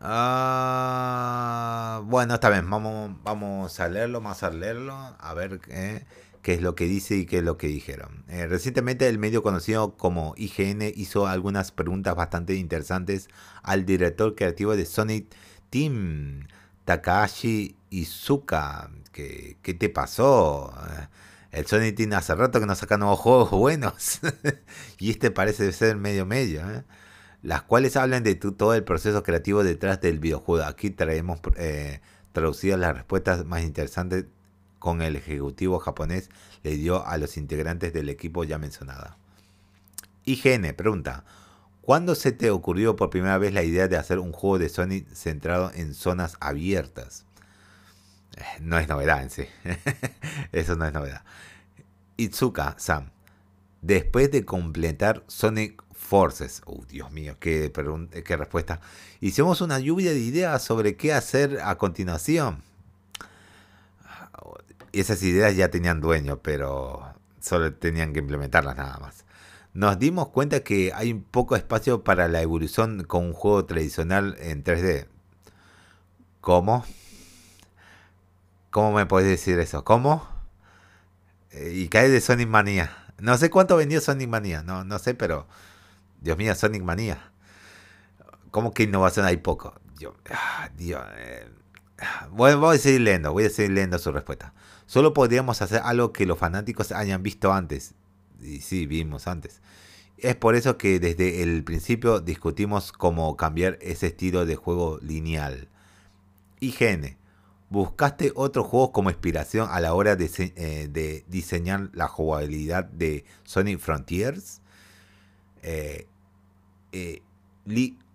Ah, 0.00 2.02
bueno, 2.04 2.34
está 2.34 2.50
bien, 2.50 2.68
vamos, 2.68 3.16
vamos 3.22 3.80
a 3.80 3.88
leerlo, 3.88 4.20
vamos 4.20 4.42
a 4.42 4.50
leerlo, 4.50 4.94
a 5.18 5.34
ver 5.34 5.60
qué 5.60 6.52
es 6.52 6.60
lo 6.60 6.74
que 6.74 6.84
dice 6.84 7.16
y 7.16 7.26
qué 7.26 7.38
es 7.38 7.42
lo 7.42 7.56
que 7.56 7.68
dijeron. 7.68 8.24
Eh, 8.28 8.46
recientemente 8.46 9.08
el 9.08 9.18
medio 9.18 9.42
conocido 9.42 9.96
como 9.96 10.34
IGN 10.36 10.82
hizo 10.94 11.26
algunas 11.26 11.72
preguntas 11.72 12.14
bastante 12.14 12.54
interesantes 12.54 13.28
al 13.62 13.86
director 13.86 14.34
creativo 14.34 14.76
de 14.76 14.84
Sonic 14.84 15.34
Team, 15.70 16.48
Takashi 16.84 17.76
Izuka. 17.90 18.90
¿Qué, 19.12 19.58
qué 19.62 19.74
te 19.74 19.88
pasó? 19.88 20.74
Eh, 20.88 21.08
el 21.52 21.66
Sonic 21.66 21.96
Team 21.96 22.12
hace 22.14 22.34
rato 22.34 22.60
que 22.60 22.66
no 22.66 22.74
saca 22.74 22.98
nuevos 22.98 23.20
juegos 23.20 23.50
buenos 23.50 24.20
y 24.98 25.10
este 25.10 25.30
parece 25.30 25.72
ser 25.72 25.96
medio 25.96 26.26
medio. 26.26 26.68
¿eh? 26.70 26.84
las 27.44 27.62
cuales 27.62 27.96
hablan 27.96 28.22
de 28.22 28.34
todo 28.36 28.74
el 28.74 28.84
proceso 28.84 29.22
creativo 29.22 29.62
detrás 29.62 30.00
del 30.00 30.18
videojuego. 30.18 30.64
Aquí 30.64 30.88
traemos 30.88 31.40
eh, 31.56 32.00
traducidas 32.32 32.80
las 32.80 32.96
respuestas 32.96 33.44
más 33.44 33.62
interesantes 33.62 34.24
con 34.78 35.02
el 35.02 35.14
ejecutivo 35.14 35.78
japonés 35.78 36.30
le 36.62 36.76
dio 36.76 37.06
a 37.06 37.18
los 37.18 37.36
integrantes 37.36 37.92
del 37.92 38.08
equipo 38.08 38.44
ya 38.44 38.56
mencionada. 38.56 39.18
IGN 40.24 40.74
pregunta, 40.74 41.24
¿cuándo 41.84 42.14
se 42.14 42.32
te 42.32 42.50
ocurrió 42.50 42.96
por 42.96 43.10
primera 43.10 43.38
vez 43.38 43.52
la 43.52 43.62
idea 43.62 43.88
de 43.88 43.96
hacer 43.96 44.18
un 44.18 44.32
juego 44.32 44.58
de 44.58 44.68
Sonic 44.68 45.06
centrado 45.14 45.70
en 45.74 45.94
zonas 45.94 46.36
abiertas? 46.40 47.24
Eh, 48.36 48.42
no 48.60 48.78
es 48.78 48.88
novedad 48.88 49.22
en 49.22 49.30
sí. 49.30 49.46
Eso 50.52 50.76
no 50.76 50.86
es 50.86 50.92
novedad. 50.92 51.22
Itsuka 52.16 52.74
Sam. 52.78 53.10
Después 53.82 54.30
de 54.30 54.44
completar 54.44 55.24
Sonic 55.26 55.82
Forces. 55.92 56.62
Oh, 56.64 56.84
Dios 56.86 57.10
mío, 57.12 57.36
qué, 57.38 57.70
qué 58.24 58.36
respuesta. 58.36 58.80
Hicimos 59.20 59.60
una 59.60 59.78
lluvia 59.78 60.12
de 60.12 60.20
ideas 60.20 60.62
sobre 60.62 60.96
qué 60.96 61.12
hacer 61.12 61.60
a 61.62 61.76
continuación. 61.76 62.62
Esas 64.92 65.22
ideas 65.22 65.56
ya 65.56 65.70
tenían 65.70 66.00
dueño, 66.00 66.40
pero 66.40 67.14
solo 67.40 67.74
tenían 67.74 68.12
que 68.12 68.20
implementarlas 68.20 68.76
nada 68.76 68.98
más. 68.98 69.23
Nos 69.74 69.98
dimos 69.98 70.28
cuenta 70.28 70.60
que 70.60 70.92
hay 70.94 71.14
poco 71.14 71.56
espacio 71.56 72.04
para 72.04 72.28
la 72.28 72.40
evolución 72.40 73.02
con 73.02 73.24
un 73.26 73.32
juego 73.32 73.64
tradicional 73.64 74.36
en 74.38 74.62
3D. 74.62 75.08
¿Cómo? 76.40 76.84
¿Cómo 78.70 78.92
me 78.92 79.04
puedes 79.06 79.28
decir 79.28 79.58
eso? 79.58 79.84
¿Cómo? 79.84 80.28
Eh, 81.50 81.72
y 81.74 81.88
cae 81.88 82.08
de 82.08 82.20
Sonic 82.20 82.48
Manía. 82.48 82.96
No 83.18 83.36
sé 83.36 83.50
cuánto 83.50 83.76
vendió 83.76 84.00
Sonic 84.00 84.28
Manía, 84.28 84.62
no, 84.62 84.84
no 84.84 84.98
sé, 85.00 85.14
pero 85.14 85.48
Dios 86.20 86.38
mío, 86.38 86.54
Sonic 86.54 86.84
Manía. 86.84 87.32
¿Cómo 88.52 88.72
que 88.72 88.84
innovación 88.84 89.26
hay 89.26 89.38
poco? 89.38 89.74
Yo, 89.98 90.14
ah, 90.30 90.70
Dios, 90.76 91.02
eh, 91.16 91.48
bueno, 92.30 92.60
voy 92.60 92.76
a 92.76 92.78
seguir 92.78 93.00
leyendo, 93.00 93.32
voy 93.32 93.46
a 93.46 93.50
seguir 93.50 93.72
leyendo 93.72 93.98
su 93.98 94.12
respuesta. 94.12 94.54
Solo 94.86 95.14
podríamos 95.14 95.62
hacer 95.62 95.80
algo 95.84 96.12
que 96.12 96.26
los 96.26 96.38
fanáticos 96.38 96.92
hayan 96.92 97.24
visto 97.24 97.52
antes. 97.52 97.94
Y 98.42 98.60
sí, 98.60 98.86
vimos 98.86 99.26
antes. 99.26 99.60
Es 100.18 100.36
por 100.36 100.54
eso 100.54 100.78
que 100.78 101.00
desde 101.00 101.42
el 101.42 101.64
principio 101.64 102.20
discutimos 102.20 102.92
cómo 102.92 103.36
cambiar 103.36 103.78
ese 103.80 104.08
estilo 104.08 104.46
de 104.46 104.56
juego 104.56 104.98
lineal. 105.02 105.68
IGN. 106.60 107.16
¿Buscaste 107.70 108.32
otros 108.36 108.66
juegos 108.66 108.90
como 108.90 109.10
inspiración 109.10 109.68
a 109.70 109.80
la 109.80 109.94
hora 109.94 110.16
de, 110.16 110.30
eh, 110.56 110.88
de 110.90 111.24
diseñar 111.28 111.90
la 111.92 112.08
jugabilidad 112.08 112.84
de 112.84 113.24
Sonic 113.42 113.80
Frontiers? 113.80 114.60
Eh, 115.62 116.06
eh, 116.92 117.22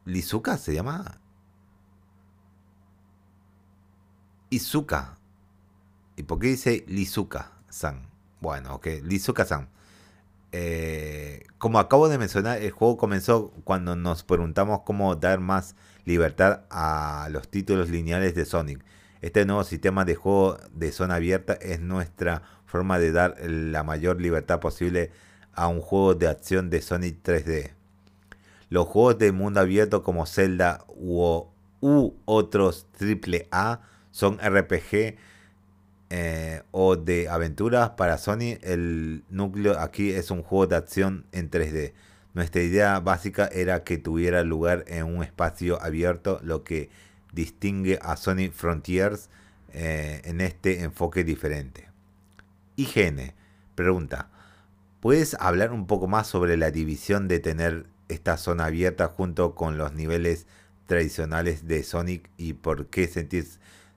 Lizuka 0.06 0.58
se 0.58 0.74
llama. 0.74 1.20
Izuka. 4.50 5.18
¿Y 6.16 6.24
por 6.24 6.40
qué 6.40 6.48
dice 6.48 6.86
Lizuka-san? 6.88 8.08
Bueno, 8.42 8.76
ok, 8.76 8.88
Lizuka-san. 9.04 9.70
Eh, 10.52 11.44
como 11.58 11.80
acabo 11.80 12.10
de 12.10 12.18
mencionar, 12.18 12.62
el 12.62 12.72
juego 12.72 12.98
comenzó 12.98 13.52
cuando 13.64 13.96
nos 13.96 14.24
preguntamos 14.24 14.82
cómo 14.86 15.16
dar 15.16 15.40
más 15.40 15.76
libertad 16.06 16.62
a 16.70 17.28
los 17.32 17.50
títulos 17.50 17.90
lineales 17.90 18.36
de 18.36 18.46
Sonic. 18.46 18.84
Este 19.22 19.46
nuevo 19.46 19.64
sistema 19.64 20.06
de 20.06 20.16
juego 20.16 20.58
de 20.72 20.92
zona 20.92 21.16
abierta 21.16 21.54
es 21.54 21.82
nuestra 21.82 22.42
forma 22.66 23.00
de 23.00 23.12
dar 23.12 23.36
la 23.42 23.84
mayor 23.84 24.22
libertad 24.22 24.60
posible 24.60 25.12
a 25.54 25.68
un 25.68 25.82
juego 25.82 26.16
de 26.16 26.28
acción 26.28 26.70
de 26.70 26.82
Sonic 26.82 27.22
3D. 27.24 27.72
Los 28.70 28.88
juegos 28.88 29.18
de 29.18 29.32
mundo 29.32 29.60
abierto 29.60 30.04
como 30.04 30.26
Zelda 30.26 30.86
u, 30.88 31.48
otros 32.26 32.88
AAA 33.00 33.82
son 34.12 34.38
RPG 34.38 35.18
eh, 36.10 36.64
o 36.72 36.96
de 36.96 37.30
aventuras 37.30 37.92
para 37.92 38.18
Sony. 38.18 38.58
El 38.62 39.24
núcleo 39.30 39.80
aquí 39.80 40.12
es 40.12 40.32
un 40.32 40.44
juego 40.44 40.68
de 40.68 40.76
acción 40.76 41.26
en 41.32 41.50
3D. 41.52 41.94
Nuestra 42.34 42.62
idea 42.62 43.00
básica 43.00 43.48
era 43.48 43.84
que 43.84 43.98
tuviera 43.98 44.44
lugar 44.44 44.86
en 44.88 45.04
un 45.06 45.24
espacio 45.24 45.82
abierto, 45.82 46.40
lo 46.44 46.64
que 46.64 46.90
distingue 47.34 48.00
a 48.02 48.16
Sony 48.16 48.50
Frontiers 48.54 49.30
eh, 49.74 50.22
en 50.24 50.42
este 50.42 50.84
enfoque 50.84 51.24
diferente. 51.24 51.90
IGN 52.76 53.34
pregunta, 53.76 54.30
¿puedes 55.00 55.36
hablar 55.36 55.72
un 55.72 55.86
poco 55.86 56.08
más 56.08 56.28
sobre 56.28 56.58
la 56.58 56.72
división 56.72 57.28
de 57.28 57.40
tener 57.40 57.86
esta 58.08 58.38
zona 58.38 58.66
abierta 58.66 59.08
junto 59.08 59.56
con 59.56 59.78
los 59.78 59.94
niveles 59.94 60.48
tradicionales 60.86 61.68
de 61.68 61.84
Sonic 61.84 62.30
y 62.38 62.54
por 62.54 62.88
qué 62.88 63.08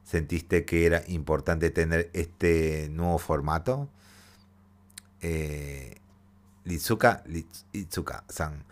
sentiste 0.05 0.65
que 0.65 0.87
era 0.87 1.03
importante 1.09 1.71
tener 1.71 2.11
este 2.13 2.89
nuevo 2.91 3.19
formato? 3.19 3.89
Eh, 5.21 5.97
Lizuka, 6.65 7.25
san 8.29 8.65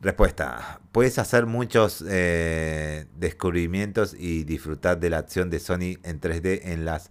Respuesta. 0.00 0.80
Puedes 0.92 1.18
hacer 1.18 1.46
muchos 1.46 2.04
eh, 2.06 3.06
descubrimientos 3.16 4.14
y 4.18 4.44
disfrutar 4.44 5.00
de 5.00 5.08
la 5.08 5.18
acción 5.18 5.48
de 5.48 5.60
Sonic 5.60 6.06
en 6.06 6.20
3D 6.20 6.60
en 6.64 6.84
las 6.84 7.10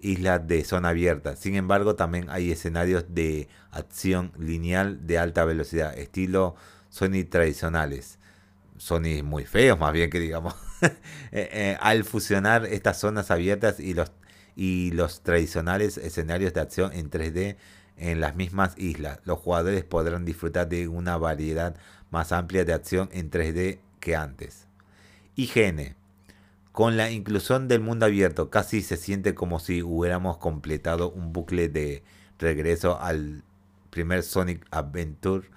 islas 0.00 0.46
de 0.48 0.64
zona 0.64 0.88
abierta. 0.88 1.36
Sin 1.36 1.54
embargo, 1.54 1.94
también 1.94 2.28
hay 2.30 2.50
escenarios 2.50 3.04
de 3.10 3.48
acción 3.70 4.32
lineal 4.38 5.06
de 5.06 5.18
alta 5.18 5.44
velocidad, 5.44 5.96
estilo 5.96 6.56
Sony 6.90 7.24
tradicionales. 7.30 8.18
Sony 8.76 9.22
muy 9.22 9.44
feos, 9.44 9.78
más 9.78 9.92
bien 9.92 10.10
que 10.10 10.18
digamos. 10.18 10.54
Eh, 11.34 11.48
eh, 11.50 11.76
al 11.80 12.04
fusionar 12.04 12.66
estas 12.66 13.00
zonas 13.00 13.30
abiertas 13.30 13.80
y 13.80 13.94
los, 13.94 14.12
y 14.54 14.90
los 14.90 15.22
tradicionales 15.22 15.96
escenarios 15.96 16.52
de 16.52 16.60
acción 16.60 16.92
en 16.92 17.10
3D 17.10 17.56
en 17.96 18.20
las 18.20 18.36
mismas 18.36 18.74
islas, 18.76 19.18
los 19.24 19.38
jugadores 19.38 19.82
podrán 19.82 20.26
disfrutar 20.26 20.68
de 20.68 20.88
una 20.88 21.16
variedad 21.16 21.74
más 22.10 22.32
amplia 22.32 22.66
de 22.66 22.74
acción 22.74 23.08
en 23.12 23.30
3D 23.30 23.78
que 23.98 24.14
antes. 24.14 24.66
IGN. 25.36 25.96
Con 26.70 26.98
la 26.98 27.10
inclusión 27.10 27.66
del 27.66 27.80
mundo 27.80 28.04
abierto, 28.04 28.50
casi 28.50 28.82
se 28.82 28.98
siente 28.98 29.34
como 29.34 29.58
si 29.58 29.82
hubiéramos 29.82 30.36
completado 30.36 31.10
un 31.10 31.32
bucle 31.32 31.70
de 31.70 32.02
regreso 32.38 33.00
al 33.00 33.42
primer 33.88 34.22
Sonic 34.22 34.66
Adventure 34.70 35.48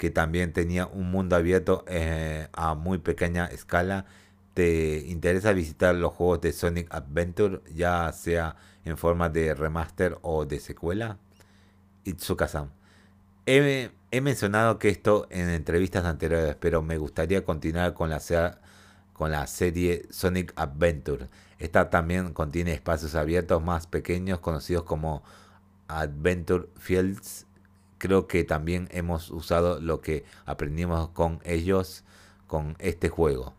que 0.00 0.10
también 0.10 0.54
tenía 0.54 0.86
un 0.86 1.10
mundo 1.10 1.36
abierto 1.36 1.84
eh, 1.86 2.48
a 2.54 2.74
muy 2.74 2.98
pequeña 2.98 3.44
escala. 3.44 4.06
¿Te 4.54 5.04
interesa 5.06 5.52
visitar 5.52 5.94
los 5.94 6.12
juegos 6.12 6.40
de 6.40 6.52
Sonic 6.52 6.92
Adventure, 6.92 7.60
ya 7.72 8.12
sea 8.12 8.56
en 8.84 8.96
forma 8.96 9.28
de 9.28 9.54
remaster 9.54 10.18
o 10.22 10.44
de 10.44 10.58
secuela? 10.60 11.18
Itsuka-san. 12.04 12.70
He, 13.46 13.90
he, 14.10 14.20
mencionado 14.20 14.78
que 14.78 14.88
esto 14.88 15.26
en 15.30 15.48
entrevistas 15.50 16.04
anteriores, 16.04 16.56
pero 16.56 16.82
me 16.82 16.98
gustaría 16.98 17.44
continuar 17.44 17.94
con 17.94 18.10
la, 18.10 18.20
con 19.12 19.30
la 19.30 19.46
serie 19.46 20.06
Sonic 20.10 20.52
Adventure. 20.56 21.28
Esta 21.58 21.90
también 21.90 22.32
contiene 22.32 22.72
espacios 22.72 23.14
abiertos 23.14 23.62
más 23.62 23.86
pequeños 23.86 24.40
conocidos 24.40 24.84
como 24.84 25.22
Adventure 25.88 26.68
Fields. 26.78 27.46
Creo 27.98 28.26
que 28.26 28.44
también 28.44 28.88
hemos 28.90 29.30
usado 29.30 29.80
lo 29.80 30.00
que 30.00 30.24
aprendimos 30.46 31.10
con 31.10 31.40
ellos 31.44 32.04
con 32.46 32.76
este 32.78 33.08
juego. 33.08 33.54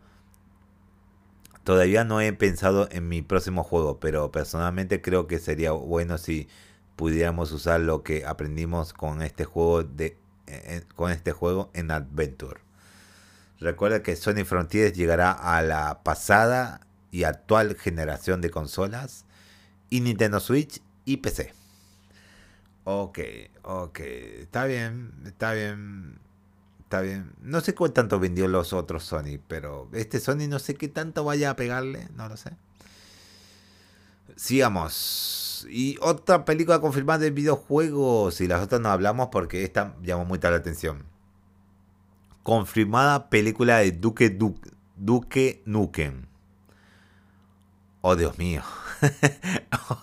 Todavía 1.64 2.04
no 2.04 2.20
he 2.20 2.32
pensado 2.32 2.88
en 2.90 3.08
mi 3.08 3.22
próximo 3.22 3.62
juego, 3.62 4.00
pero 4.00 4.32
personalmente 4.32 5.00
creo 5.00 5.26
que 5.26 5.38
sería 5.38 5.72
bueno 5.72 6.18
si 6.18 6.48
pudiéramos 6.96 7.52
usar 7.52 7.80
lo 7.80 8.02
que 8.02 8.26
aprendimos 8.26 8.92
con 8.92 9.22
este 9.22 9.44
juego 9.44 9.84
de 9.84 10.18
eh, 10.46 10.62
eh, 10.64 10.82
con 10.96 11.12
este 11.12 11.32
juego 11.32 11.70
en 11.72 11.90
Adventure. 11.90 12.60
Recuerda 13.60 14.02
que 14.02 14.16
Sony 14.16 14.44
Frontiers 14.44 14.92
llegará 14.92 15.30
a 15.30 15.62
la 15.62 16.02
pasada 16.02 16.80
y 17.12 17.24
actual 17.24 17.76
generación 17.76 18.40
de 18.40 18.50
consolas 18.50 19.24
y 19.88 20.00
Nintendo 20.00 20.40
Switch 20.40 20.82
y 21.04 21.18
PC. 21.18 21.54
Ok, 22.84 23.20
ok, 23.62 24.00
está 24.00 24.64
bien, 24.64 25.12
está 25.24 25.52
bien, 25.52 26.18
está 26.92 27.00
bien. 27.00 27.32
No 27.40 27.62
sé 27.62 27.74
cuánto 27.74 28.20
vendió 28.20 28.48
los 28.48 28.74
otros 28.74 29.04
Sony, 29.04 29.38
pero 29.48 29.88
este 29.94 30.20
Sony 30.20 30.46
no 30.46 30.58
sé 30.58 30.74
qué 30.74 30.88
tanto 30.88 31.24
vaya 31.24 31.48
a 31.48 31.56
pegarle, 31.56 32.08
no 32.16 32.28
lo 32.28 32.36
sé. 32.36 32.50
Sigamos. 34.36 35.66
Y 35.70 35.96
otra 36.02 36.44
película 36.44 36.80
confirmada 36.80 37.20
de 37.20 37.30
videojuegos. 37.30 38.42
Y 38.42 38.46
las 38.46 38.62
otras 38.62 38.82
no 38.82 38.90
hablamos 38.90 39.28
porque 39.32 39.64
esta 39.64 39.96
llamó 40.02 40.26
mucha 40.26 40.50
la 40.50 40.58
atención. 40.58 41.04
Confirmada 42.42 43.30
película 43.30 43.78
de 43.78 43.92
Duque, 43.92 44.28
Duque, 44.28 44.70
Duque 44.96 45.62
Nukem. 45.64 46.26
Oh, 48.02 48.16
Dios 48.16 48.36
mío. 48.38 48.62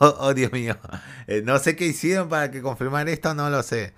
Oh, 0.01 0.15
oh, 0.19 0.33
Dios 0.33 0.51
mío. 0.51 0.77
Eh, 1.27 1.41
no 1.43 1.57
sé 1.59 1.75
qué 1.75 1.85
hicieron 1.85 2.29
para 2.29 2.51
que 2.51 2.61
confirmar 2.61 3.09
esto, 3.09 3.33
no 3.33 3.49
lo 3.49 3.63
sé. 3.63 3.93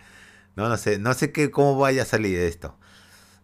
No 0.56 0.70
lo 0.70 0.78
sé. 0.78 1.00
No 1.00 1.14
sé 1.14 1.32
qué, 1.32 1.52
cómo 1.52 1.78
vaya 1.78 2.04
a 2.04 2.06
salir 2.06 2.38
esto. 2.40 2.76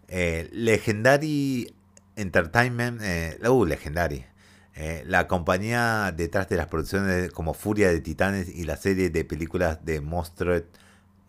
Eh, 0.07 0.49
Legendary 0.51 1.73
Entertainment. 2.15 3.01
Eh, 3.01 3.39
uh, 3.47 3.65
Legendary. 3.65 4.25
Eh, 4.75 5.03
la 5.07 5.27
compañía 5.27 6.13
detrás 6.15 6.49
de 6.49 6.57
las 6.57 6.67
producciones 6.67 7.31
como 7.31 7.53
Furia 7.53 7.89
de 7.89 7.99
Titanes 7.99 8.47
y 8.47 8.63
la 8.63 8.77
serie 8.77 9.09
de 9.09 9.25
películas 9.25 9.83
de 9.83 10.01
monstruos, 10.01 10.63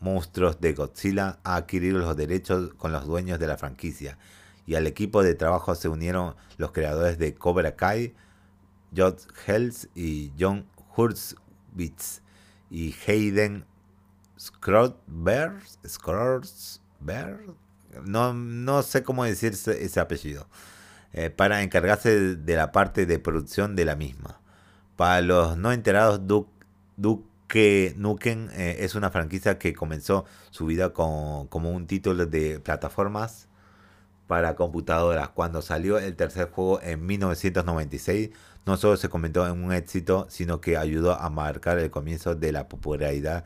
monstruos 0.01 0.61
de 0.61 0.75
Godzilla 0.75 1.39
ha 1.45 1.57
adquirido 1.57 1.99
los 1.99 2.15
derechos 2.17 2.75
con 2.75 2.93
los 2.93 3.07
dueños 3.07 3.39
de 3.39 3.47
la 3.47 3.57
franquicia. 3.57 4.19
Y 4.67 4.75
al 4.75 4.87
equipo 4.87 5.23
de 5.23 5.35
trabajo 5.35 5.75
se 5.75 5.89
unieron 5.89 6.37
los 6.59 6.73
creadores 6.73 7.19
de 7.19 7.35
Cobra 7.35 7.75
Kai, 7.75 8.15
Josh 8.95 9.23
Hells 9.47 9.89
y 9.95 10.33
John 10.39 10.67
Hurwitz 10.95 12.21
y 12.71 12.95
Hayden 13.07 13.65
Scrotberg, 14.39 15.63
no, 18.05 18.35
no 18.35 18.83
sé 18.83 19.03
cómo 19.03 19.25
decir 19.25 19.53
ese, 19.53 20.01
apellido, 20.01 20.47
eh, 21.13 21.31
para 21.31 21.63
encargarse 21.63 22.37
de 22.37 22.57
la 22.57 22.73
parte 22.73 23.07
de 23.07 23.19
producción 23.19 23.77
de 23.77 23.85
la 23.85 23.97
misma. 23.97 24.41
Para 24.97 25.21
los 25.21 25.57
no 25.57 25.73
enterados, 25.73 26.21
Duke, 26.27 27.95
Nukem 27.97 28.51
eh, 28.53 28.77
es 28.81 28.95
una 28.95 29.11
franquicia 29.11 29.59
que 29.59 29.75
comenzó 29.75 30.25
su 30.51 30.67
vida 30.67 30.93
como 30.93 31.49
un 31.71 31.87
título 31.87 32.27
de 32.27 32.61
plataformas 32.61 33.49
para 34.29 34.55
computadoras. 34.55 35.31
Cuando 35.31 35.63
salió 35.63 35.99
el 35.99 36.15
tercer 36.15 36.51
juego 36.51 36.81
en 36.83 37.05
1996, 37.07 38.31
no 38.67 38.77
solo 38.77 38.97
se 38.97 39.09
comentó 39.09 39.47
en 39.47 39.65
un 39.65 39.73
éxito, 39.73 40.27
sino 40.29 40.61
que 40.61 40.77
ayudó 40.77 41.15
a 41.15 41.31
marcar 41.31 41.79
el 41.79 41.91
comienzo 41.91 42.35
de 42.37 42.53
la 42.53 42.69
popularidad 42.69 43.45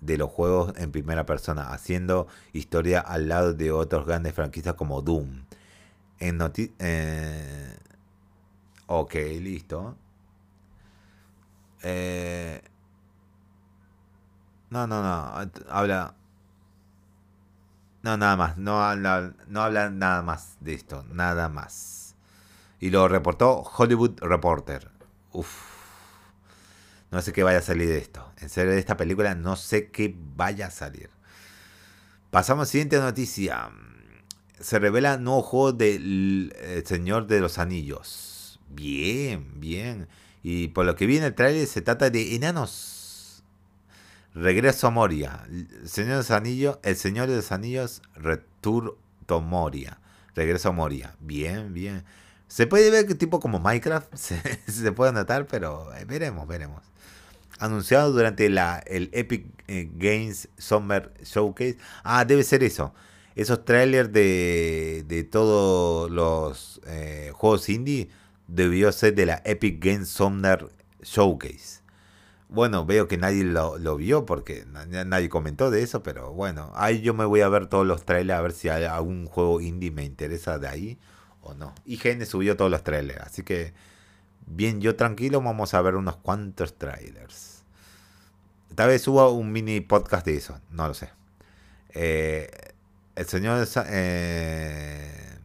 de 0.00 0.18
los 0.18 0.30
juegos 0.30 0.72
en 0.76 0.92
primera 0.92 1.26
persona, 1.26 1.72
haciendo 1.72 2.26
historia 2.52 3.00
al 3.00 3.28
lado 3.28 3.54
de 3.54 3.72
otros 3.72 4.06
grandes 4.06 4.34
franquicias 4.34 4.74
como 4.74 5.02
Doom. 5.02 5.44
En 6.18 6.36
noti 6.38 6.72
eh, 6.78 7.76
ok, 8.86 9.14
listo. 9.40 9.96
Eh, 11.82 12.62
no, 14.70 14.86
no, 14.86 15.02
no. 15.02 15.50
Habla. 15.68 16.14
No, 18.02 18.16
nada 18.16 18.36
más. 18.36 18.58
No 18.58 18.82
habla, 18.82 19.32
no 19.48 19.62
habla 19.62 19.90
nada 19.90 20.22
más 20.22 20.56
de 20.60 20.74
esto. 20.74 21.04
Nada 21.10 21.48
más. 21.48 22.14
Y 22.80 22.90
lo 22.90 23.08
reportó 23.08 23.62
Hollywood 23.62 24.18
Reporter. 24.20 24.90
Uf. 25.32 25.79
No 27.10 27.22
sé 27.22 27.32
qué 27.32 27.42
vaya 27.42 27.58
a 27.58 27.62
salir 27.62 27.88
de 27.88 27.98
esto. 27.98 28.32
En 28.38 28.48
serio, 28.48 28.72
de 28.72 28.78
esta 28.78 28.96
película 28.96 29.34
no 29.34 29.56
sé 29.56 29.90
qué 29.90 30.14
vaya 30.36 30.68
a 30.68 30.70
salir. 30.70 31.10
Pasamos 32.30 32.62
a 32.62 32.66
la 32.66 32.70
siguiente 32.70 32.98
noticia. 32.98 33.70
Se 34.60 34.78
revela 34.78 35.16
nuevo 35.16 35.42
juego 35.42 35.72
del 35.72 36.54
Señor 36.86 37.26
de 37.26 37.40
los 37.40 37.58
Anillos. 37.58 38.60
Bien, 38.68 39.60
bien. 39.60 40.06
Y 40.42 40.68
por 40.68 40.86
lo 40.86 40.94
que 40.94 41.06
vi 41.06 41.16
en 41.16 41.24
el 41.24 41.34
trailer 41.34 41.66
se 41.66 41.82
trata 41.82 42.10
de 42.10 42.36
enanos. 42.36 43.42
Regreso 44.32 44.86
a 44.86 44.90
Moria. 44.90 45.44
El 45.50 45.88
Señor 45.88 46.10
de 46.10 46.16
los 46.18 46.30
Anillos, 46.30 46.78
el 46.84 46.94
Señor 46.94 47.28
de 47.28 47.36
los 47.36 47.50
Anillos, 47.50 48.02
Return 48.14 48.92
to 49.26 49.40
Moria. 49.40 49.98
Regreso 50.36 50.68
a 50.68 50.72
Moria. 50.72 51.16
Bien, 51.18 51.74
bien. 51.74 52.04
Se 52.46 52.68
puede 52.68 52.90
ver 52.90 53.06
que 53.06 53.16
tipo 53.16 53.40
como 53.40 53.58
Minecraft 53.58 54.14
se, 54.16 54.40
se 54.70 54.92
puede 54.92 55.12
notar, 55.12 55.48
pero 55.48 55.92
eh, 55.96 56.04
veremos, 56.04 56.46
veremos 56.46 56.84
anunciado 57.60 58.12
durante 58.12 58.48
la, 58.50 58.82
el 58.86 59.10
Epic 59.12 59.46
eh, 59.68 59.88
Games 59.94 60.48
Summer 60.58 61.12
Showcase. 61.22 61.78
Ah, 62.02 62.24
debe 62.24 62.42
ser 62.42 62.64
eso. 62.64 62.92
Esos 63.36 63.64
trailers 63.64 64.12
de, 64.12 65.04
de 65.06 65.24
todos 65.24 66.10
los 66.10 66.80
eh, 66.86 67.30
juegos 67.34 67.68
indie 67.68 68.08
debió 68.48 68.90
ser 68.90 69.14
de 69.14 69.26
la 69.26 69.42
Epic 69.44 69.82
Games 69.84 70.08
Summer 70.08 70.68
Showcase. 71.02 71.80
Bueno, 72.48 72.84
veo 72.84 73.06
que 73.06 73.16
nadie 73.16 73.44
lo, 73.44 73.96
vio 73.96 74.26
porque 74.26 74.66
nadie 74.66 75.28
comentó 75.28 75.70
de 75.70 75.82
eso, 75.84 76.02
pero 76.02 76.32
bueno, 76.32 76.72
ahí 76.74 77.00
yo 77.00 77.14
me 77.14 77.24
voy 77.24 77.42
a 77.42 77.48
ver 77.48 77.68
todos 77.68 77.86
los 77.86 78.04
trailers 78.04 78.38
a 78.40 78.42
ver 78.42 78.52
si 78.52 78.68
hay 78.68 78.84
algún 78.84 79.26
juego 79.26 79.60
indie 79.60 79.92
me 79.92 80.04
interesa 80.04 80.58
de 80.58 80.66
ahí 80.66 80.98
o 81.42 81.54
no. 81.54 81.72
IGN 81.84 82.26
subió 82.26 82.56
todos 82.56 82.70
los 82.70 82.82
trailers, 82.82 83.20
así 83.20 83.44
que 83.44 83.72
bien, 84.46 84.80
yo 84.80 84.96
tranquilo, 84.96 85.40
vamos 85.40 85.74
a 85.74 85.82
ver 85.82 85.94
unos 85.94 86.16
cuantos 86.16 86.76
trailers. 86.76 87.49
Tal 88.74 88.88
vez 88.88 89.06
hubo 89.08 89.30
un 89.32 89.52
mini 89.52 89.80
podcast 89.80 90.24
de 90.26 90.36
eso, 90.36 90.60
no 90.70 90.88
lo 90.88 90.94
sé. 90.94 91.10
Eh, 91.90 92.48
el 93.16 93.26
señor 93.26 93.66
eh, 93.88 95.38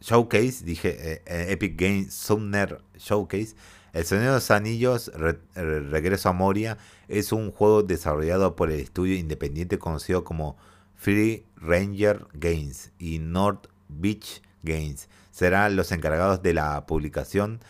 Showcase, 0.00 0.64
dije 0.64 1.22
eh, 1.24 1.52
Epic 1.52 1.80
Games 1.80 2.12
Sumner 2.12 2.80
Showcase. 2.98 3.54
El 3.92 4.06
Señor 4.06 4.24
de 4.24 4.30
los 4.32 4.50
Anillos 4.50 5.12
Regreso 5.54 6.30
a 6.30 6.32
Moria 6.32 6.78
es 7.08 7.30
un 7.30 7.52
juego 7.52 7.82
desarrollado 7.82 8.56
por 8.56 8.70
el 8.70 8.80
estudio 8.80 9.16
independiente 9.16 9.78
conocido 9.78 10.24
como 10.24 10.56
Free 10.96 11.44
Ranger 11.56 12.26
Games 12.32 12.90
y 12.98 13.18
North 13.18 13.66
Beach 13.88 14.40
Games. 14.62 15.10
Serán 15.30 15.76
los 15.76 15.92
encargados 15.92 16.42
de 16.42 16.54
la 16.54 16.86
publicación 16.86 17.60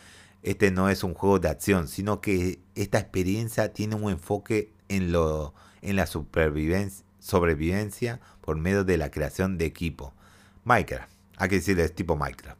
este 0.43 0.71
no 0.71 0.89
es 0.89 1.05
un 1.05 1.15
juego 1.15 1.39
de 1.39 1.49
acción, 1.49 1.89
sino 1.89 2.21
que 2.21 2.61
esta 2.75 2.99
experiencia 2.99 3.73
tiene 3.73 3.95
un 3.95 4.11
enfoque 4.11 4.73
en, 4.89 5.13
lo, 5.13 5.55
en 5.83 5.97
la 5.97 6.07
supervivencia, 6.07 7.05
sobrevivencia 7.21 8.21
por 8.41 8.57
medio 8.57 8.85
de 8.85 8.99
la 8.99 9.11
creación 9.11 9.57
de 9.59 9.67
equipo. 9.67 10.13
Minecraft, 10.65 11.11
hay 11.37 11.49
que 11.49 11.57
decirle, 11.57 11.85
es 11.85 11.95
tipo 11.95 12.17
Minecraft. 12.17 12.59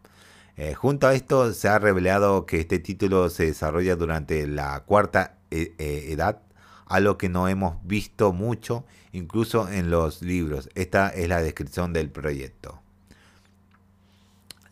Eh, 0.57 0.75
junto 0.75 1.07
a 1.07 1.15
esto 1.15 1.53
se 1.55 1.69
ha 1.69 1.79
revelado 1.79 2.47
que 2.47 2.61
este 2.61 2.79
título 2.79 3.31
se 3.31 3.47
desarrolla 3.47 3.97
durante 3.97 4.47
la 4.47 4.81
cuarta 4.81 5.39
eh, 5.51 5.75
edad, 5.79 6.43
algo 6.87 7.17
que 7.17 7.29
no 7.29 7.49
hemos 7.49 7.77
visto 7.85 8.33
mucho, 8.33 8.85
incluso 9.13 9.69
en 9.69 9.91
los 9.91 10.23
libros. 10.23 10.69
Esta 10.75 11.09
es 11.09 11.29
la 11.29 11.43
descripción 11.43 11.93
del 11.93 12.11
proyecto. 12.11 12.81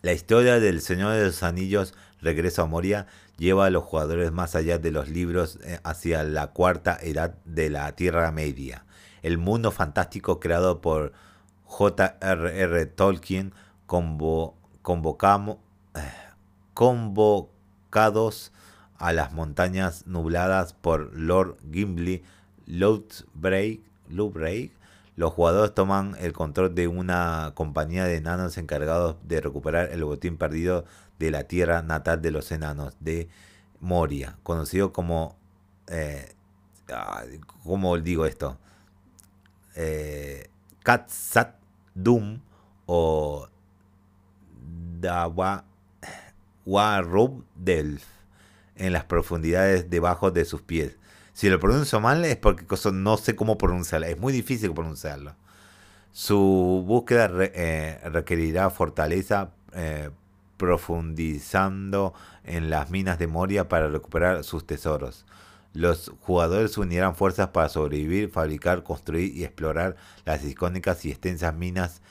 La 0.01 0.13
historia 0.13 0.59
del 0.59 0.81
Señor 0.81 1.13
de 1.13 1.25
los 1.25 1.43
Anillos 1.43 1.93
Regreso 2.21 2.61
a 2.61 2.67
Moria 2.67 3.07
lleva 3.37 3.65
a 3.65 3.69
los 3.69 3.83
jugadores 3.83 4.31
más 4.31 4.55
allá 4.55 4.77
de 4.77 4.91
los 4.91 5.09
libros 5.09 5.59
eh, 5.63 5.79
hacia 5.83 6.23
la 6.23 6.47
cuarta 6.47 6.97
edad 7.01 7.35
de 7.45 7.69
la 7.69 7.91
Tierra 7.93 8.31
Media. 8.31 8.85
El 9.23 9.37
mundo 9.37 9.71
fantástico 9.71 10.39
creado 10.39 10.81
por 10.81 11.13
J.R.R. 11.65 12.85
Tolkien 12.87 13.53
eh, 13.53 13.55
convocados 16.73 18.51
a 18.97 19.13
las 19.13 19.33
montañas 19.33 20.05
nubladas 20.05 20.73
por 20.73 21.13
Lord 21.15 21.57
Gimli, 21.71 22.23
Lothbrok, 22.67 23.79
Loop 24.09 24.33
Break, 24.33 24.71
los 25.15 25.33
jugadores 25.33 25.73
toman 25.73 26.15
el 26.19 26.33
control 26.33 26.73
de 26.73 26.87
una 26.87 27.51
compañía 27.53 28.05
de 28.05 28.15
enanos 28.15 28.57
encargados 28.57 29.17
de 29.23 29.41
recuperar 29.41 29.89
el 29.91 30.03
botín 30.03 30.37
perdido 30.37 30.85
de 31.21 31.31
la 31.31 31.43
tierra 31.43 31.81
natal 31.81 32.21
de 32.21 32.31
los 32.31 32.51
enanos 32.51 32.97
de 32.99 33.29
Moria, 33.79 34.37
conocido 34.43 34.91
como... 34.91 35.37
Eh, 35.87 36.33
¿Cómo 37.63 37.97
digo 37.97 38.25
esto? 38.25 38.57
Eh, 39.75 40.49
Doom 41.93 42.41
o 42.85 43.47
Dawa 44.99 45.63
Warub 46.65 47.45
Delf 47.55 48.03
en 48.75 48.91
las 48.91 49.05
profundidades 49.05 49.89
debajo 49.89 50.31
de 50.31 50.43
sus 50.43 50.61
pies. 50.61 50.97
Si 51.33 51.49
lo 51.49 51.59
pronuncio 51.59 52.01
mal 52.01 52.25
es 52.25 52.35
porque 52.35 52.65
no 52.91 53.17
sé 53.17 53.35
cómo 53.35 53.57
pronunciarlo. 53.57 54.07
Es 54.07 54.19
muy 54.19 54.33
difícil 54.33 54.73
pronunciarlo. 54.73 55.35
Su 56.11 56.83
búsqueda 56.85 57.29
eh, 57.39 58.01
requerirá 58.11 58.69
fortaleza 58.69 59.51
eh, 59.73 60.09
profundizando 60.61 62.13
en 62.43 62.69
las 62.69 62.91
minas 62.91 63.17
de 63.17 63.25
Moria 63.25 63.67
para 63.67 63.89
recuperar 63.89 64.43
sus 64.43 64.67
tesoros. 64.67 65.25
Los 65.73 66.11
jugadores 66.21 66.77
unirán 66.77 67.15
fuerzas 67.15 67.47
para 67.47 67.67
sobrevivir, 67.67 68.29
fabricar, 68.29 68.83
construir 68.83 69.35
y 69.35 69.43
explorar 69.43 69.95
las 70.23 70.45
icónicas 70.45 71.03
y 71.03 71.09
extensas 71.09 71.55
minas. 71.55 72.03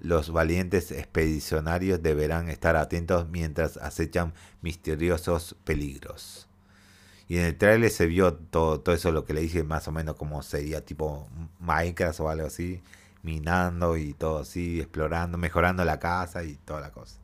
Los 0.00 0.30
valientes 0.30 0.90
expedicionarios 0.90 2.02
deberán 2.02 2.48
estar 2.48 2.76
atentos 2.76 3.28
mientras 3.28 3.76
acechan 3.76 4.32
misteriosos 4.62 5.54
peligros. 5.64 6.48
Y 7.28 7.36
en 7.36 7.44
el 7.44 7.58
trailer 7.58 7.90
se 7.90 8.06
vio 8.06 8.32
todo, 8.32 8.82
eso, 8.94 9.12
lo 9.12 9.26
que 9.26 9.34
le 9.34 9.42
dije, 9.42 9.64
más 9.64 9.86
o 9.86 9.92
menos 9.92 10.16
como 10.16 10.40
sería 10.40 10.82
tipo 10.82 11.28
Minecraft 11.60 12.20
o 12.20 12.30
algo 12.30 12.46
así, 12.46 12.80
minando 13.22 13.98
y 13.98 14.14
todo 14.14 14.38
así, 14.38 14.80
explorando, 14.80 15.36
mejorando 15.36 15.84
la 15.84 15.98
casa 15.98 16.42
y 16.42 16.54
toda 16.54 16.80
la 16.80 16.90
cosa. 16.90 17.18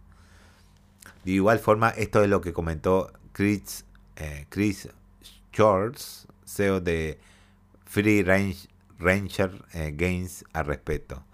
De 1.25 1.33
igual 1.33 1.59
forma, 1.59 1.91
esto 1.91 2.23
es 2.23 2.29
lo 2.29 2.41
que 2.41 2.53
comentó 2.53 3.13
Chris, 3.33 3.85
eh, 4.17 4.47
Chris 4.51 4.89
Shorts, 5.53 6.29
CEO 6.45 6.81
de 6.81 7.19
Free 7.87 8.23
Range, 8.23 8.69
Ranger 8.99 9.65
eh, 9.73 9.93
Games 9.97 10.45
al 10.53 10.67
respecto. 10.67 11.25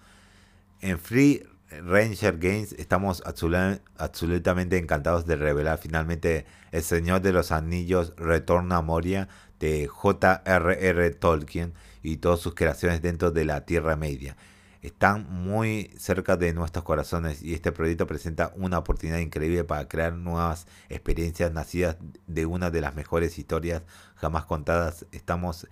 En 0.80 0.98
Free 0.98 1.44
Ranger 1.70 2.38
Games 2.38 2.72
estamos 2.72 3.22
absolutamente 3.24 4.76
encantados 4.78 5.26
de 5.26 5.36
revelar 5.36 5.78
finalmente 5.78 6.46
El 6.72 6.82
Señor 6.82 7.20
de 7.20 7.32
los 7.32 7.52
Anillos 7.52 8.12
Retorna 8.16 8.78
a 8.78 8.82
Moria 8.82 9.28
de 9.60 9.86
J.R.R. 9.86 11.10
Tolkien 11.12 11.74
y 12.02 12.16
todas 12.16 12.40
sus 12.40 12.54
creaciones 12.54 13.02
dentro 13.02 13.30
de 13.30 13.44
la 13.44 13.66
Tierra 13.66 13.96
Media. 13.96 14.36
Están 14.82 15.26
muy 15.28 15.90
cerca 15.98 16.38
de 16.38 16.54
nuestros 16.54 16.84
corazones 16.84 17.42
y 17.42 17.52
este 17.52 17.70
proyecto 17.70 18.06
presenta 18.06 18.52
una 18.56 18.78
oportunidad 18.78 19.18
increíble 19.18 19.62
para 19.62 19.86
crear 19.88 20.14
nuevas 20.14 20.66
experiencias 20.88 21.52
nacidas 21.52 21.98
de 22.26 22.46
una 22.46 22.70
de 22.70 22.80
las 22.80 22.94
mejores 22.94 23.38
historias 23.38 23.82
jamás 24.14 24.46
contadas. 24.46 25.04
Estamos 25.12 25.66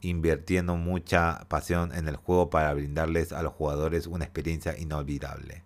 invirtiendo 0.00 0.76
mucha 0.76 1.44
pasión 1.48 1.94
en 1.94 2.08
el 2.08 2.16
juego 2.16 2.48
para 2.48 2.72
brindarles 2.72 3.32
a 3.32 3.42
los 3.42 3.52
jugadores 3.52 4.06
una 4.06 4.24
experiencia 4.24 4.78
inolvidable. 4.78 5.62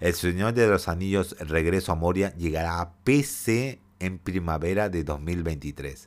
El 0.00 0.14
Señor 0.14 0.54
de 0.54 0.66
los 0.66 0.88
Anillos 0.88 1.36
Regreso 1.38 1.92
a 1.92 1.94
Moria 1.94 2.34
llegará 2.36 2.80
a 2.80 2.94
PC 3.04 3.80
en 4.00 4.18
primavera 4.18 4.88
de 4.88 5.04
2023. 5.04 6.06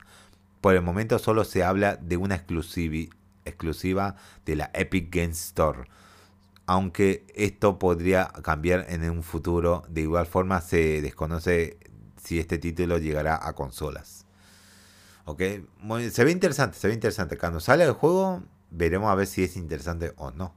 Por 0.60 0.74
el 0.74 0.82
momento 0.82 1.18
solo 1.18 1.44
se 1.44 1.64
habla 1.64 1.96
de 1.96 2.18
una 2.18 2.34
exclusiva 2.34 4.16
de 4.44 4.56
la 4.56 4.70
Epic 4.74 5.14
Games 5.14 5.42
Store, 5.46 5.88
aunque 6.68 7.24
esto 7.34 7.78
podría 7.78 8.28
cambiar 8.42 8.84
en 8.90 9.08
un 9.08 9.22
futuro. 9.22 9.84
De 9.88 10.02
igual 10.02 10.26
forma 10.26 10.60
se 10.60 11.00
desconoce 11.00 11.78
si 12.22 12.38
este 12.38 12.58
título 12.58 12.98
llegará 12.98 13.40
a 13.42 13.54
consolas. 13.54 14.26
Ok, 15.24 15.42
se 16.10 16.24
ve 16.24 16.30
interesante, 16.30 16.76
se 16.76 16.88
ve 16.88 16.92
interesante. 16.92 17.38
Cuando 17.38 17.60
sale 17.60 17.84
el 17.84 17.92
juego, 17.92 18.42
veremos 18.70 19.10
a 19.10 19.14
ver 19.14 19.26
si 19.26 19.42
es 19.42 19.56
interesante 19.56 20.12
o 20.18 20.30
no. 20.30 20.52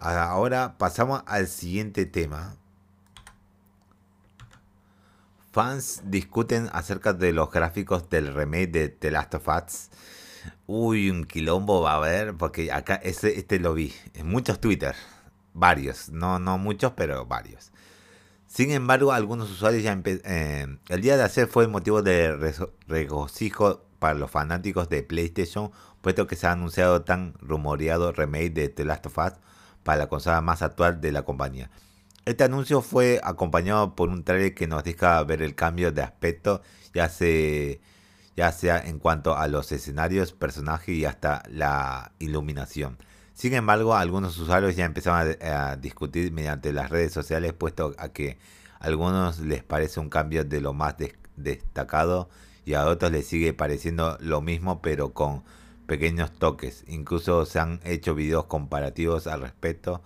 Ahora 0.00 0.78
pasamos 0.78 1.22
al 1.26 1.48
siguiente 1.48 2.06
tema. 2.06 2.56
Fans 5.52 6.00
discuten 6.06 6.70
acerca 6.72 7.12
de 7.12 7.34
los 7.34 7.50
gráficos 7.50 8.08
del 8.08 8.32
remake 8.32 8.68
de 8.68 8.88
The 8.88 9.10
Last 9.10 9.34
of 9.34 9.48
Us. 9.48 9.90
Uy, 10.66 11.10
un 11.10 11.24
quilombo 11.24 11.82
va 11.82 11.92
a 11.92 11.96
haber, 11.96 12.34
porque 12.34 12.72
acá 12.72 12.94
este, 12.96 13.38
este 13.38 13.58
lo 13.58 13.74
vi 13.74 13.92
en 14.14 14.28
muchos 14.28 14.60
Twitter, 14.60 14.94
varios, 15.54 16.10
no, 16.10 16.38
no 16.38 16.58
muchos, 16.58 16.92
pero 16.92 17.26
varios. 17.26 17.72
Sin 18.46 18.70
embargo, 18.70 19.12
algunos 19.12 19.50
usuarios 19.50 19.82
ya 19.82 19.98
eh, 20.04 20.66
el 20.88 21.00
día 21.00 21.16
de 21.16 21.22
ayer 21.22 21.46
fue 21.48 21.68
motivo 21.68 22.02
de 22.02 22.54
regocijo 22.86 23.82
para 23.98 24.14
los 24.14 24.30
fanáticos 24.30 24.88
de 24.88 25.02
PlayStation, 25.02 25.70
puesto 26.02 26.26
que 26.26 26.36
se 26.36 26.46
ha 26.46 26.52
anunciado 26.52 27.02
tan 27.02 27.34
rumoreado 27.40 28.12
remake 28.12 28.50
de 28.50 28.68
The 28.68 28.84
Last 28.84 29.06
of 29.06 29.16
Us 29.16 29.32
para 29.82 29.98
la 29.98 30.08
consola 30.08 30.40
más 30.42 30.60
actual 30.60 31.00
de 31.00 31.12
la 31.12 31.22
compañía. 31.22 31.70
Este 32.24 32.44
anuncio 32.44 32.82
fue 32.82 33.20
acompañado 33.24 33.96
por 33.96 34.08
un 34.08 34.22
trailer 34.22 34.54
que 34.54 34.66
nos 34.66 34.84
deja 34.84 35.22
ver 35.24 35.42
el 35.42 35.54
cambio 35.54 35.90
de 35.90 36.02
aspecto, 36.02 36.62
ya, 36.94 37.08
sea 38.50 38.80
en 38.80 38.98
cuanto 38.98 39.36
a 39.36 39.46
los 39.46 39.70
escenarios, 39.70 40.32
personajes 40.32 40.96
y 40.96 41.04
hasta 41.04 41.42
la 41.48 42.12
iluminación. 42.18 42.98
Sin 43.34 43.54
embargo, 43.54 43.94
algunos 43.94 44.38
usuarios 44.38 44.76
ya 44.76 44.84
empezaron 44.84 45.36
a, 45.42 45.76
discutir 45.76 46.32
mediante 46.32 46.72
las 46.72 46.90
redes 46.90 47.12
sociales, 47.12 47.52
puesto 47.52 47.94
a 47.98 48.08
que 48.08 48.38
a 48.80 48.86
algunos 48.86 49.38
les 49.38 49.62
parece 49.62 50.00
un 50.00 50.08
cambio 50.08 50.44
de 50.44 50.60
lo 50.60 50.72
más 50.72 50.96
destacado 51.36 52.28
y 52.64 52.74
a 52.74 52.86
otros 52.86 53.12
les 53.12 53.26
sigue 53.26 53.52
pareciendo 53.52 54.18
lo 54.20 54.40
mismo, 54.40 54.82
pero 54.82 55.12
con 55.12 55.44
pequeños 55.86 56.32
toques. 56.32 56.84
Incluso 56.88 57.46
se 57.46 57.58
han 57.58 57.80
hecho 57.84 58.14
videos 58.14 58.46
comparativos 58.46 59.26
al 59.26 59.40
respecto. 59.40 60.02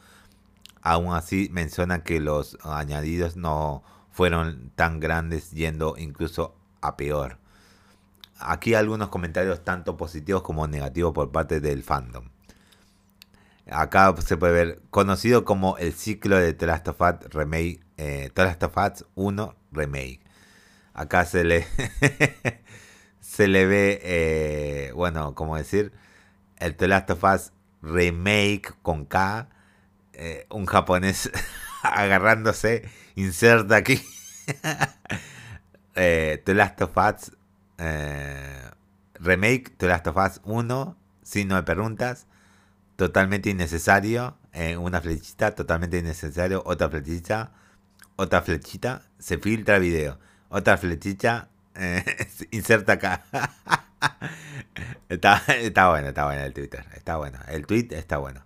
Aún 0.82 1.14
así, 1.14 1.48
mencionan 1.52 2.02
que 2.02 2.20
los 2.20 2.58
añadidos 2.62 3.36
no 3.36 3.82
fueron 4.10 4.70
tan 4.76 5.00
grandes, 5.00 5.50
yendo 5.50 5.96
incluso 5.98 6.54
a 6.80 6.96
peor. 6.96 7.38
Aquí 8.38 8.74
algunos 8.74 9.08
comentarios 9.08 9.64
tanto 9.64 9.96
positivos 9.96 10.42
como 10.42 10.66
negativos 10.66 11.12
por 11.12 11.32
parte 11.32 11.60
del 11.60 11.82
fandom. 11.82 12.28
Acá 13.70 14.14
se 14.24 14.36
puede 14.36 14.52
ver, 14.52 14.82
conocido 14.90 15.44
como 15.44 15.76
el 15.78 15.92
ciclo 15.92 16.36
de 16.36 16.52
The 16.52 16.66
Last 16.66 16.88
of 16.88 17.00
Us 17.00 17.30
Remake, 17.32 17.80
eh, 17.96 18.30
The 18.32 18.44
Last 18.44 18.62
of 18.62 18.76
Us 18.76 19.04
1 19.14 19.56
Remake. 19.72 20.20
Acá 20.94 21.24
se 21.24 21.44
le, 21.44 21.66
se 23.20 23.48
le 23.48 23.66
ve, 23.66 24.00
eh, 24.02 24.92
bueno, 24.94 25.34
como 25.34 25.56
decir, 25.56 25.92
el 26.58 26.76
The 26.76 26.88
Last 26.88 27.10
of 27.10 27.24
Us 27.24 27.52
Remake 27.82 28.72
con 28.82 29.04
K, 29.04 29.48
eh, 30.12 30.46
un 30.50 30.66
japonés 30.66 31.30
agarrándose, 31.82 32.88
inserta 33.16 33.76
aquí. 33.76 34.00
eh, 35.96 36.40
The 36.44 36.54
Last 36.54 36.80
of 36.82 36.96
Us 36.96 37.35
Remake, 37.78 39.76
The 39.76 39.86
Last 39.86 40.06
of 40.06 40.16
Us 40.16 40.40
1, 40.44 40.96
si 41.22 41.44
no 41.44 41.56
me 41.56 41.62
preguntas 41.62 42.26
totalmente 42.96 43.50
innecesario. 43.50 44.36
Eh, 44.52 44.76
una 44.76 45.00
flechita, 45.00 45.54
totalmente 45.54 45.98
innecesario. 45.98 46.62
Otra 46.66 46.88
flechita, 46.88 47.52
otra 48.16 48.42
flechita. 48.42 49.02
Se 49.18 49.38
filtra 49.38 49.78
video. 49.78 50.18
Otra 50.48 50.76
flechita, 50.76 51.50
eh, 51.74 52.04
inserta 52.50 52.94
acá. 52.94 53.24
está, 55.08 55.42
está 55.60 55.90
bueno, 55.90 56.08
está 56.08 56.24
bueno 56.24 56.42
el 56.42 56.52
Twitter. 56.52 56.84
Está 56.94 57.16
bueno. 57.16 57.38
El 57.48 57.66
tweet 57.66 57.88
está 57.90 58.18
bueno. 58.18 58.44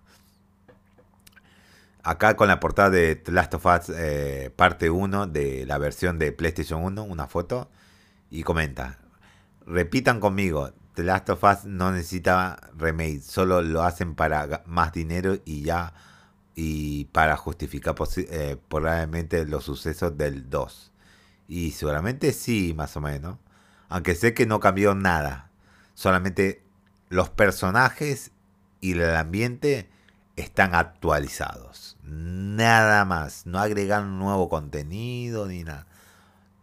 Acá 2.03 2.35
con 2.35 2.47
la 2.47 2.59
portada 2.59 2.89
de 2.89 3.15
The 3.15 3.31
Last 3.31 3.53
of 3.53 3.65
Us 3.65 3.89
eh, 3.95 4.51
parte 4.55 4.89
1 4.89 5.27
de 5.27 5.65
la 5.67 5.77
versión 5.77 6.17
de 6.17 6.31
PlayStation 6.31 6.83
1, 6.83 7.03
una 7.03 7.27
foto. 7.27 7.69
Y 8.29 8.43
comenta. 8.43 8.97
Repitan 9.65 10.19
conmigo, 10.19 10.71
The 10.95 11.03
Last 11.03 11.29
of 11.29 11.43
Us 11.43 11.65
no 11.65 11.91
necesita 11.91 12.71
remake, 12.77 13.21
solo 13.21 13.61
lo 13.61 13.83
hacen 13.83 14.15
para 14.15 14.63
más 14.65 14.91
dinero 14.91 15.37
y 15.45 15.63
ya 15.63 15.93
y 16.55 17.05
para 17.05 17.37
justificar 17.37 17.95
eh, 18.17 18.57
probablemente 18.67 19.45
los 19.45 19.63
sucesos 19.63 20.17
del 20.17 20.49
2. 20.49 20.91
Y 21.47 21.71
seguramente 21.71 22.33
sí, 22.33 22.73
más 22.75 22.95
o 22.97 23.01
menos. 23.01 23.37
Aunque 23.89 24.15
sé 24.15 24.33
que 24.33 24.45
no 24.45 24.59
cambió 24.59 24.95
nada. 24.95 25.49
Solamente 25.95 26.63
los 27.09 27.29
personajes 27.29 28.31
y 28.79 28.93
el 28.93 29.15
ambiente 29.15 29.89
están 30.37 30.75
actualizados. 30.75 31.97
Nada 32.03 33.03
más. 33.05 33.45
No 33.45 33.59
agregan 33.59 34.17
nuevo 34.17 34.47
contenido 34.47 35.45
ni 35.47 35.63
nada. 35.63 35.87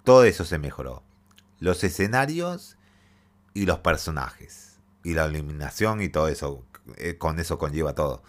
Todo 0.04 0.24
eso 0.24 0.44
se 0.44 0.58
mejoró. 0.58 1.02
Los 1.60 1.84
escenarios 1.84 2.77
y 3.58 3.66
los 3.66 3.80
personajes. 3.80 4.78
Y 5.02 5.14
la 5.14 5.26
iluminación 5.26 6.00
y 6.00 6.08
todo 6.08 6.28
eso. 6.28 6.64
eh, 6.96 7.18
con 7.18 7.40
eso 7.40 7.58
conlleva 7.58 7.94
todo. 7.94 8.22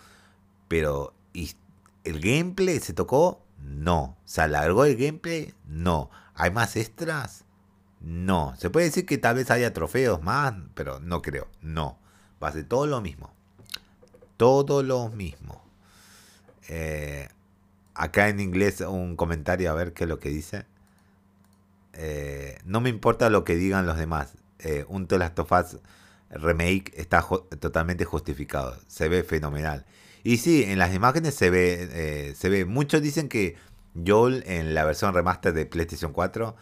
Pero, 0.68 1.14
¿y 1.34 1.52
¿el 2.04 2.20
gameplay 2.20 2.80
se 2.80 2.94
tocó? 2.94 3.44
No. 3.60 4.18
¿Se 4.26 4.42
alargó 4.42 4.86
el 4.86 4.98
gameplay? 4.98 5.54
No. 5.68 6.10
¿Hay 6.34 6.50
más 6.50 6.76
extras? 6.76 7.46
No. 8.02 8.56
Se 8.58 8.72
puede 8.72 8.88
decir 8.88 9.06
que 9.06 9.20
tal 9.20 9.36
vez 9.36 9.52
haya 9.52 9.72
trofeos 9.72 10.24
más, 10.24 10.56
pero 10.74 11.00
no 11.00 11.22
creo. 11.22 11.48
No. 11.62 12.00
Va 12.44 12.48
a 12.48 12.54
ser 12.54 12.64
todo 12.64 12.88
lo 12.88 13.00
mismo. 13.02 13.32
Todo 14.38 14.82
lo 14.82 15.10
mismo. 15.10 15.62
Eh, 16.70 17.30
acá 17.94 18.30
en 18.30 18.40
inglés 18.40 18.82
un 18.82 19.16
comentario 19.16 19.70
a 19.70 19.76
ver 19.76 19.94
qué 19.94 20.06
es 20.06 20.10
lo 20.10 20.18
que 20.20 20.30
dice. 20.30 20.66
Eh, 21.94 22.58
no 22.66 22.82
me 22.82 22.90
importa 22.90 23.30
lo 23.30 23.44
que 23.44 23.56
digan 23.56 23.86
los 23.86 23.98
demás. 23.98 24.39
Eh, 24.60 24.86
un 24.88 25.08
The 25.08 25.18
Last 25.18 25.40
remake 26.30 26.94
está 26.96 27.26
totalmente 27.60 28.06
justificado. 28.06 28.78
Se 28.88 29.10
ve 29.10 29.24
fenomenal. 29.24 29.86
Y 30.24 30.38
sí, 30.38 30.64
en 30.64 30.80
las 30.80 30.94
imágenes 30.94 31.36
se 31.36 31.50
ve, 31.50 31.90
eh, 31.92 32.36
se 32.36 32.50
ve. 32.50 32.66
Muchos 32.66 33.02
dicen 33.02 33.30
que 33.30 33.56
Joel 34.06 34.44
en 34.46 34.74
la 34.74 34.86
versión 34.86 35.14
remaster 35.14 35.54
de 35.54 35.66
PlayStation 35.66 36.14
4 36.14 36.56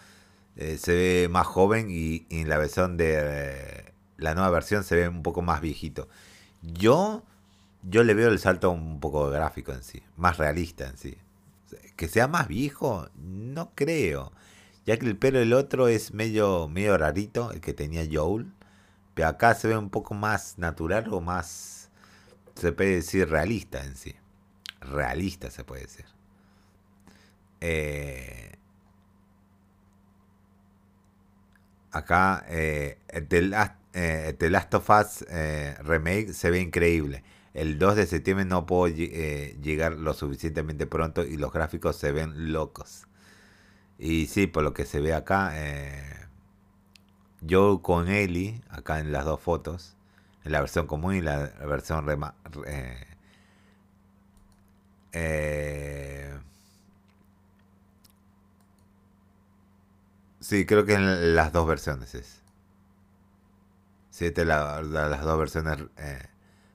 se 0.77 0.95
ve 0.95 1.27
más 1.29 1.45
joven 1.45 1.87
y, 1.91 2.25
en 2.31 2.49
la 2.49 2.57
versión 2.57 2.97
de 2.97 3.93
la 4.17 4.33
nueva 4.33 4.49
versión 4.49 4.83
se 4.83 4.95
ve 4.95 5.07
un 5.07 5.23
poco 5.23 5.41
más 5.41 5.61
viejito. 5.61 6.07
Yo, 6.61 7.23
yo 7.83 8.03
le 8.03 8.13
veo 8.13 8.29
el 8.29 8.39
salto 8.39 8.71
un 8.71 8.99
poco 8.99 9.29
gráfico 9.29 9.71
en 9.71 9.83
sí, 9.83 10.01
más 10.15 10.37
realista 10.37 10.87
en 10.87 10.97
sí. 10.97 11.17
Que 11.95 12.07
sea 12.07 12.27
más 12.27 12.47
viejo, 12.47 13.09
no 13.15 13.71
creo. 13.75 14.31
Ya 14.87 14.97
que 14.97 15.05
el 15.05 15.17
pelo 15.17 15.39
del 15.39 15.51
otro 15.51 15.89
es 15.89 16.13
medio, 16.13 16.69
medio 16.69 16.97
rarito, 16.97 17.51
el 17.51 17.59
que 17.59 17.73
tenía 17.73 18.07
Joel. 18.09 18.53
Pero 19.13 19.27
acá 19.27 19.53
se 19.53 19.67
ve 19.67 19.77
un 19.77 19.89
poco 19.89 20.13
más 20.13 20.57
natural 20.57 21.13
o 21.13 21.19
más, 21.19 21.91
se 22.55 22.71
puede 22.71 22.95
decir, 22.95 23.29
realista 23.29 23.83
en 23.83 23.97
sí. 23.97 24.15
Realista 24.79 25.51
se 25.51 25.65
puede 25.65 25.81
decir. 25.83 26.05
Eh, 27.59 28.53
acá 31.91 32.45
eh, 32.47 32.99
The, 33.27 33.41
Last, 33.41 33.75
eh, 33.93 34.37
Last 34.39 34.73
of 34.75 34.89
Us 34.89 35.25
eh, 35.29 35.75
Remake 35.83 36.31
se 36.33 36.49
ve 36.49 36.61
increíble. 36.61 37.23
El 37.53 37.77
2 37.79 37.95
de 37.97 38.05
septiembre 38.05 38.45
no 38.45 38.65
puedo 38.65 38.87
llegar 38.87 39.93
lo 39.93 40.13
suficientemente 40.13 40.85
pronto 40.87 41.25
y 41.25 41.37
los 41.37 41.51
gráficos 41.51 41.97
se 41.97 42.11
ven 42.11 42.53
locos. 42.53 43.06
Y 43.99 44.27
sí, 44.27 44.47
por 44.47 44.63
lo 44.63 44.73
que 44.73 44.85
se 44.85 44.99
ve 45.01 45.13
acá, 45.13 45.51
eh, 45.55 46.27
yo 47.41 47.81
con 47.81 48.07
Eli, 48.07 48.61
acá 48.69 48.99
en 48.99 49.11
las 49.11 49.25
dos 49.25 49.39
fotos, 49.41 49.95
en 50.43 50.51
la 50.51 50.61
versión 50.61 50.87
común 50.87 51.15
y 51.15 51.21
la 51.21 51.37
versión 51.65 52.05
rema, 52.05 52.35
eh, 52.65 53.05
eh, 55.13 56.37
sí, 60.39 60.65
creo 60.65 60.85
que 60.85 60.93
en 60.95 61.35
las 61.35 61.51
dos 61.53 61.67
versiones 61.67 62.15
es. 62.15 62.41
Sí, 64.09 64.31
las 64.35 65.21
dos 65.21 65.39
versiones, 65.39 65.77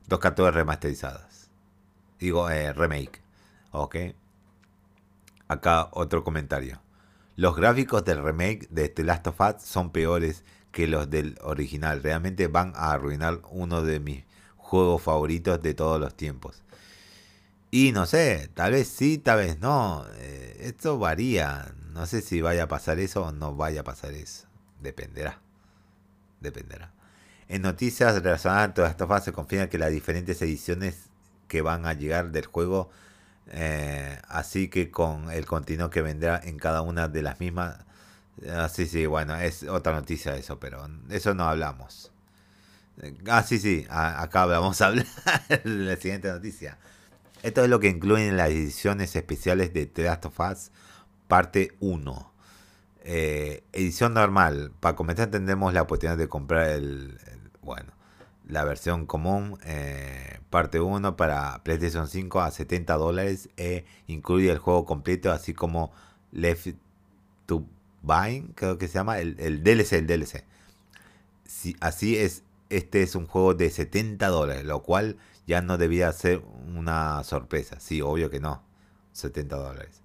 dos 0.06 0.18
capturas 0.20 0.54
remasterizadas. 0.54 1.50
Digo, 2.20 2.48
remake. 2.48 3.22
Ok. 3.72 3.96
Acá 5.46 5.88
otro 5.92 6.24
comentario. 6.24 6.82
Los 7.37 7.57
gráficos 7.57 8.05
del 8.05 8.23
remake 8.23 8.68
de 8.71 8.88
The 8.88 9.05
Last 9.05 9.27
of 9.27 9.40
Us 9.40 9.62
son 9.62 9.90
peores 9.90 10.45
que 10.71 10.87
los 10.87 11.09
del 11.09 11.38
original. 11.42 12.03
Realmente 12.03 12.49
van 12.49 12.73
a 12.77 12.92
arruinar 12.92 13.40
uno 13.51 13.83
de 13.83 14.01
mis 14.01 14.25
juegos 14.57 15.03
favoritos 15.03 15.62
de 15.62 15.75
todos 15.75 16.01
los 16.01 16.14
tiempos. 16.14 16.62
Y 17.71 17.92
no 17.92 18.05
sé, 18.05 18.51
tal 18.53 18.73
vez 18.73 18.88
sí, 18.88 19.16
tal 19.16 19.38
vez 19.38 19.59
no. 19.61 20.05
Eh, 20.16 20.59
esto 20.61 20.99
varía. 20.99 21.75
No 21.92 22.07
sé 22.07 22.21
si 22.21 22.42
vaya 22.42 22.64
a 22.64 22.68
pasar 22.68 22.99
eso 22.99 23.25
o 23.25 23.33
no 23.33 23.55
vaya 23.55 23.81
a 23.81 23.85
pasar 23.85 24.12
eso. 24.12 24.47
Dependerá. 24.81 25.40
Dependerá. 26.40 26.92
En 27.49 27.62
noticias 27.62 28.23
relacionadas 28.23 28.71
a 28.71 28.75
toda 28.75 28.88
esta 28.88 29.07
fase 29.07 29.27
se 29.27 29.33
confirma 29.33 29.68
que 29.68 29.79
las 29.79 29.90
diferentes 29.90 30.40
ediciones 30.42 31.07
que 31.49 31.62
van 31.62 31.87
a 31.87 31.92
llegar 31.95 32.31
del 32.31 32.47
juego 32.47 32.90
eh, 33.48 34.18
así 34.28 34.68
que 34.68 34.90
con 34.90 35.31
el 35.31 35.46
continuo 35.46 35.90
que 35.90 36.02
vendrá 36.02 36.40
en 36.42 36.59
cada 36.59 36.83
una 36.83 37.09
de 37.09 37.22
las 37.22 37.40
mismas. 37.40 37.78
Ah, 38.48 38.68
sí, 38.68 38.87
sí, 38.87 39.07
bueno, 39.07 39.37
es 39.37 39.64
otra 39.64 39.92
noticia 39.92 40.37
eso, 40.37 40.59
pero 40.59 40.88
eso 41.11 41.35
no 41.35 41.44
hablamos. 41.48 42.12
Ah, 43.28 43.42
sí, 43.42 43.59
sí, 43.59 43.87
acá 43.88 44.46
vamos 44.46 44.81
a 44.81 44.87
hablar 44.87 45.07
la 45.64 45.96
siguiente 45.96 46.28
noticia. 46.28 46.78
Esto 47.42 47.64
es 47.64 47.70
lo 47.70 47.81
que 47.81 47.88
incluyen 47.88 48.37
las 48.37 48.50
ediciones 48.50 49.16
especiales 49.16 49.72
de 49.74 49.87
The 49.87 50.05
Last 50.05 50.26
of 50.26 50.40
Us, 50.40 50.70
parte 51.28 51.72
1. 51.81 52.33
Eh, 53.05 53.64
edición 53.72 54.14
normal. 54.14 54.72
Para 54.78 54.94
comenzar, 54.94 55.31
tendremos 55.31 55.74
la 55.74 55.83
oportunidad 55.83 56.16
de 56.16 56.28
comprar 56.28 56.68
el 56.68 57.18
bueno, 57.62 57.92
la 58.48 58.64
versión 58.64 59.07
común, 59.07 59.59
eh, 59.64 60.40
parte 60.50 60.81
1 60.81 61.16
para 61.16 61.62
PlayStation 61.62 62.09
5 62.09 62.40
a 62.40 62.50
70 62.50 62.94
dólares 62.94 63.48
e 63.57 63.85
incluye 64.07 64.50
el 64.50 64.59
juego 64.59 64.85
completo, 64.85 65.31
así 65.31 65.55
como 65.55 65.92
Left 66.33 66.74
to 67.46 67.64
Bind, 68.02 68.55
creo 68.55 68.78
que 68.78 68.88
se 68.88 68.94
llama, 68.94 69.20
el, 69.20 69.62
DLC, 69.62 69.92
el 69.92 70.07
DLC. 70.07 70.44
Si, 71.44 71.76
así 71.81 72.16
es, 72.16 72.42
este 72.68 73.02
es 73.02 73.14
un 73.14 73.26
juego 73.26 73.55
de 73.55 73.70
70 73.70 74.26
dólares, 74.28 74.64
lo 74.64 74.83
cual 74.83 75.18
ya 75.46 75.61
no 75.62 75.78
debía 75.78 76.11
ser 76.12 76.42
una 76.76 77.22
sorpresa. 77.24 77.78
Sí, 77.81 78.00
obvio 78.00 78.31
que 78.31 78.40
no, 78.40 78.62
70 79.12 79.57
dólares. 79.57 80.02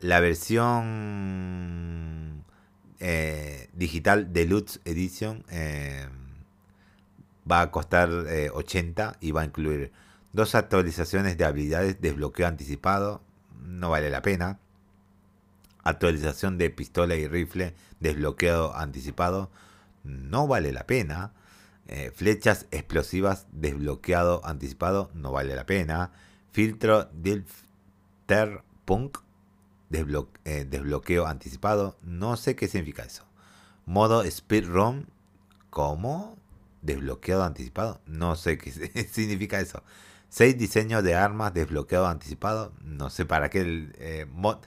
La 0.00 0.20
versión 0.20 0.84
eh, 3.00 3.68
digital 3.74 4.32
Deluxe 4.32 4.80
Edition... 4.84 5.44
Eh, 5.50 6.08
va 7.50 7.60
a 7.60 7.70
costar 7.70 8.10
80 8.10 9.10
eh, 9.10 9.16
y 9.20 9.30
va 9.32 9.42
a 9.42 9.44
incluir 9.44 9.92
dos 10.32 10.54
actualizaciones 10.54 11.36
de 11.36 11.44
habilidades, 11.44 12.00
desbloqueo 12.00 12.46
anticipado, 12.46 13.22
no 13.60 13.90
vale 13.90 14.10
la 14.10 14.22
pena. 14.22 14.58
Actualización 15.84 16.58
de 16.58 16.70
pistola 16.70 17.16
y 17.16 17.26
rifle, 17.26 17.74
desbloqueo 18.00 18.74
anticipado, 18.74 19.50
no 20.04 20.46
vale 20.46 20.72
la 20.72 20.86
pena. 20.86 21.32
Eh, 21.88 22.12
flechas 22.14 22.66
explosivas, 22.70 23.46
desbloqueado 23.50 24.40
anticipado, 24.44 25.10
no 25.14 25.32
vale 25.32 25.54
la 25.56 25.66
pena. 25.66 26.12
Filtro 26.52 27.08
Dilfter 27.12 28.62
Punk, 28.84 29.18
eh, 29.90 30.66
desbloqueo 30.68 31.26
anticipado, 31.26 31.98
no 32.02 32.36
sé 32.36 32.56
qué 32.56 32.68
significa 32.68 33.02
eso. 33.02 33.24
Modo 33.84 34.24
Speedrun, 34.30 35.08
¿cómo? 35.70 36.36
Desbloqueado 36.82 37.44
anticipado. 37.44 38.00
No 38.06 38.36
sé 38.36 38.58
qué 38.58 38.70
significa 39.10 39.60
eso. 39.60 39.82
Seis 40.28 40.56
diseños 40.58 41.02
de 41.04 41.14
armas 41.14 41.54
desbloqueado 41.54 42.06
anticipado. 42.06 42.72
No 42.82 43.10
sé 43.10 43.24
para 43.24 43.50
qué 43.50 43.60
el 43.60 43.96
eh, 43.98 44.26
mod. 44.30 44.58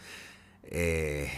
Eh, 0.63 1.31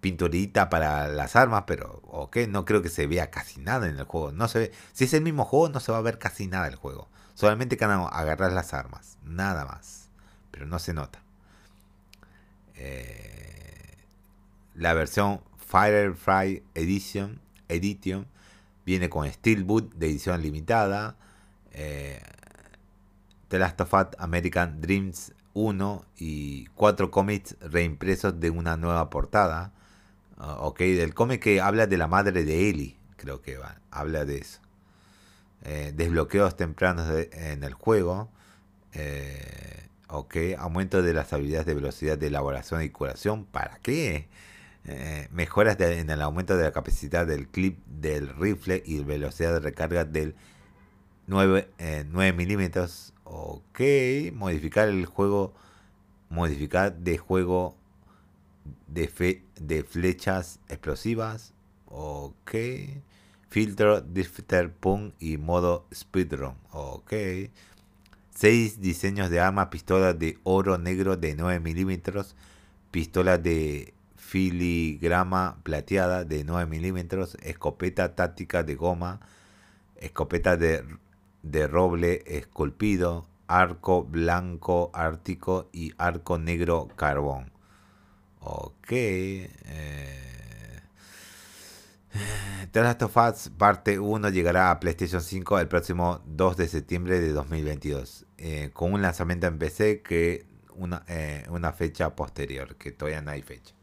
pinturita 0.00 0.68
para 0.68 1.08
las 1.08 1.34
armas, 1.34 1.64
pero 1.66 2.02
ok, 2.04 2.36
no 2.48 2.66
creo 2.66 2.82
que 2.82 2.90
se 2.90 3.06
vea 3.06 3.30
casi 3.30 3.60
nada 3.60 3.88
en 3.88 3.96
el 3.96 4.04
juego. 4.04 4.32
No 4.32 4.48
se. 4.48 4.72
Si 4.92 5.04
es 5.04 5.14
el 5.14 5.22
mismo 5.22 5.44
juego, 5.44 5.70
no 5.70 5.80
se 5.80 5.92
va 5.92 5.98
a 5.98 6.02
ver 6.02 6.18
casi 6.18 6.46
nada 6.46 6.66
el 6.68 6.76
juego. 6.76 7.08
Solamente 7.34 7.78
agarrar 7.82 8.52
las 8.52 8.74
armas. 8.74 9.18
Nada 9.24 9.64
más. 9.64 10.08
Pero 10.50 10.66
no 10.66 10.78
se 10.78 10.94
nota. 10.94 11.20
Eh, 12.76 14.04
la 14.74 14.94
versión 14.94 15.40
Firefly 15.56 16.62
Edition, 16.74 17.40
Edition 17.68 18.26
Viene 18.84 19.08
con 19.08 19.30
Steelbook 19.30 19.94
de 19.94 20.06
edición 20.06 20.42
limitada. 20.42 21.16
Eh, 21.72 22.20
The 23.48 23.58
Last 23.58 23.80
of 23.80 23.94
Us 23.94 24.06
American 24.18 24.80
Dreams 24.80 25.32
1 25.54 26.04
y 26.18 26.66
cuatro 26.74 27.10
cómics 27.10 27.56
reimpresos 27.60 28.40
de 28.40 28.50
una 28.50 28.76
nueva 28.76 29.10
portada. 29.10 29.72
Ah, 30.36 30.58
ok, 30.60 30.80
del 30.80 31.14
cómic 31.14 31.42
que 31.42 31.60
habla 31.60 31.86
de 31.86 31.96
la 31.96 32.08
madre 32.08 32.44
de 32.44 32.68
Ellie, 32.68 32.96
creo 33.16 33.40
que 33.40 33.56
va, 33.56 33.80
habla 33.90 34.24
de 34.24 34.38
eso. 34.38 34.60
Eh, 35.62 35.92
desbloqueos 35.94 36.56
tempranos 36.56 37.08
en 37.32 37.64
el 37.64 37.72
juego. 37.72 38.28
Eh, 38.92 39.88
ok, 40.08 40.36
aumento 40.58 41.02
de 41.02 41.14
las 41.14 41.32
habilidades 41.32 41.66
de 41.66 41.74
velocidad 41.74 42.18
de 42.18 42.26
elaboración 42.26 42.82
y 42.82 42.90
curación. 42.90 43.44
¿Para 43.46 43.78
qué? 43.78 44.28
Eh, 44.86 45.28
mejoras 45.32 45.80
en 45.80 46.10
el 46.10 46.20
aumento 46.20 46.56
de 46.56 46.64
la 46.64 46.72
capacidad 46.72 47.26
del 47.26 47.48
clip 47.48 47.78
del 47.86 48.28
rifle 48.36 48.82
y 48.84 49.02
velocidad 49.02 49.54
de 49.54 49.60
recarga 49.60 50.04
del 50.04 50.34
9, 51.26 51.70
9 52.10 52.28
eh, 52.28 52.32
milímetros. 52.32 53.14
Ok, 53.24 53.80
modificar 54.34 54.88
el 54.88 55.06
juego, 55.06 55.54
modificar 56.28 56.94
de 56.96 57.16
juego 57.16 57.76
de, 58.88 59.08
fe, 59.08 59.42
de 59.58 59.84
flechas 59.84 60.60
explosivas. 60.68 61.54
Ok, 61.86 62.54
filtro, 63.48 64.00
drifter, 64.02 64.72
punk 64.72 65.14
y 65.18 65.38
modo 65.38 65.86
speedrun. 65.94 66.56
Ok. 66.72 67.12
6 68.34 68.80
diseños 68.80 69.30
de 69.30 69.40
armas, 69.40 69.68
pistolas 69.68 70.18
de 70.18 70.38
oro 70.42 70.76
negro 70.76 71.16
de 71.16 71.36
9 71.36 71.60
milímetros, 71.60 72.34
pistolas 72.90 73.42
de 73.42 73.93
filigrama 74.34 75.60
plateada 75.62 76.24
de 76.24 76.42
9 76.42 76.66
milímetros, 76.66 77.36
escopeta 77.40 78.16
táctica 78.16 78.64
de 78.64 78.74
goma, 78.74 79.20
escopeta 79.94 80.56
de, 80.56 80.84
de 81.44 81.68
roble 81.68 82.24
esculpido, 82.26 83.28
arco 83.46 84.02
blanco 84.02 84.90
ártico 84.92 85.70
y 85.72 85.92
arco 85.98 86.36
negro 86.38 86.88
carbón. 86.96 87.52
Ok. 88.40 88.90
Eh, 88.90 89.60
The 92.72 92.82
Last 92.82 93.50
parte 93.56 94.00
1 94.00 94.30
llegará 94.30 94.72
a 94.72 94.80
PlayStation 94.80 95.22
5 95.22 95.60
el 95.60 95.68
próximo 95.68 96.22
2 96.26 96.56
de 96.56 96.66
septiembre 96.66 97.20
de 97.20 97.30
2022, 97.30 98.26
eh, 98.38 98.70
con 98.72 98.94
un 98.94 99.00
lanzamiento 99.00 99.46
en 99.46 99.58
PC 99.58 100.02
que 100.02 100.44
una, 100.74 101.04
eh, 101.06 101.46
una 101.50 101.72
fecha 101.72 102.16
posterior, 102.16 102.74
que 102.74 102.90
todavía 102.90 103.22
no 103.22 103.30
hay 103.30 103.42
fecha. 103.42 103.76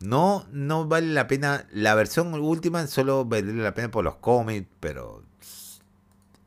No, 0.00 0.46
no 0.52 0.86
vale 0.86 1.08
la 1.08 1.26
pena, 1.26 1.66
la 1.72 1.94
versión 1.94 2.34
última 2.34 2.86
solo 2.86 3.24
vale 3.24 3.52
la 3.54 3.74
pena 3.74 3.90
por 3.90 4.04
los 4.04 4.16
cómics, 4.16 4.68
pero 4.80 5.24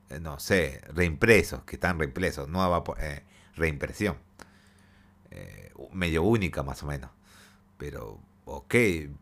eh, 0.09 0.19
no 0.19 0.39
sé, 0.39 0.81
reimpresos, 0.93 1.63
que 1.63 1.75
están 1.75 1.99
reimpresos, 1.99 2.47
nueva 2.47 2.83
reimpresión. 3.55 4.17
medio 5.93 6.23
única 6.23 6.63
más 6.63 6.83
o 6.83 6.87
menos. 6.87 7.11
Pero 7.77 8.19
ok, 8.45 8.75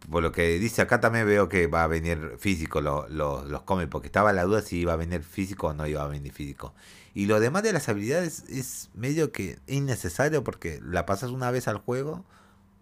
por 0.10 0.24
lo 0.24 0.32
que 0.32 0.58
dice 0.60 0.82
acá 0.82 1.00
también 1.02 1.26
veo 1.26 1.50
que 1.50 1.68
va 1.68 1.84
a 1.84 1.88
venir 1.88 2.36
físico 2.40 2.82
los 2.82 3.62
cómics, 3.64 3.90
porque 3.90 4.08
estaba 4.08 4.34
la 4.34 4.44
duda 4.44 4.62
si 4.62 4.80
iba 4.80 4.94
a 4.94 4.96
venir 4.96 5.22
físico 5.24 5.68
o 5.68 5.74
no 5.74 5.86
iba 5.88 6.04
a 6.04 6.08
venir 6.08 6.32
físico. 6.34 6.74
Y 7.14 7.26
lo 7.26 7.40
demás 7.40 7.64
de 7.64 7.74
las 7.74 7.90
habilidades 7.90 8.44
es 8.50 8.90
medio 8.94 9.32
que 9.32 9.60
innecesario 9.68 10.44
porque 10.44 10.80
la 10.84 11.06
pasas 11.06 11.32
una 11.32 11.52
vez 11.52 11.68
al 11.68 11.78
juego 11.78 12.26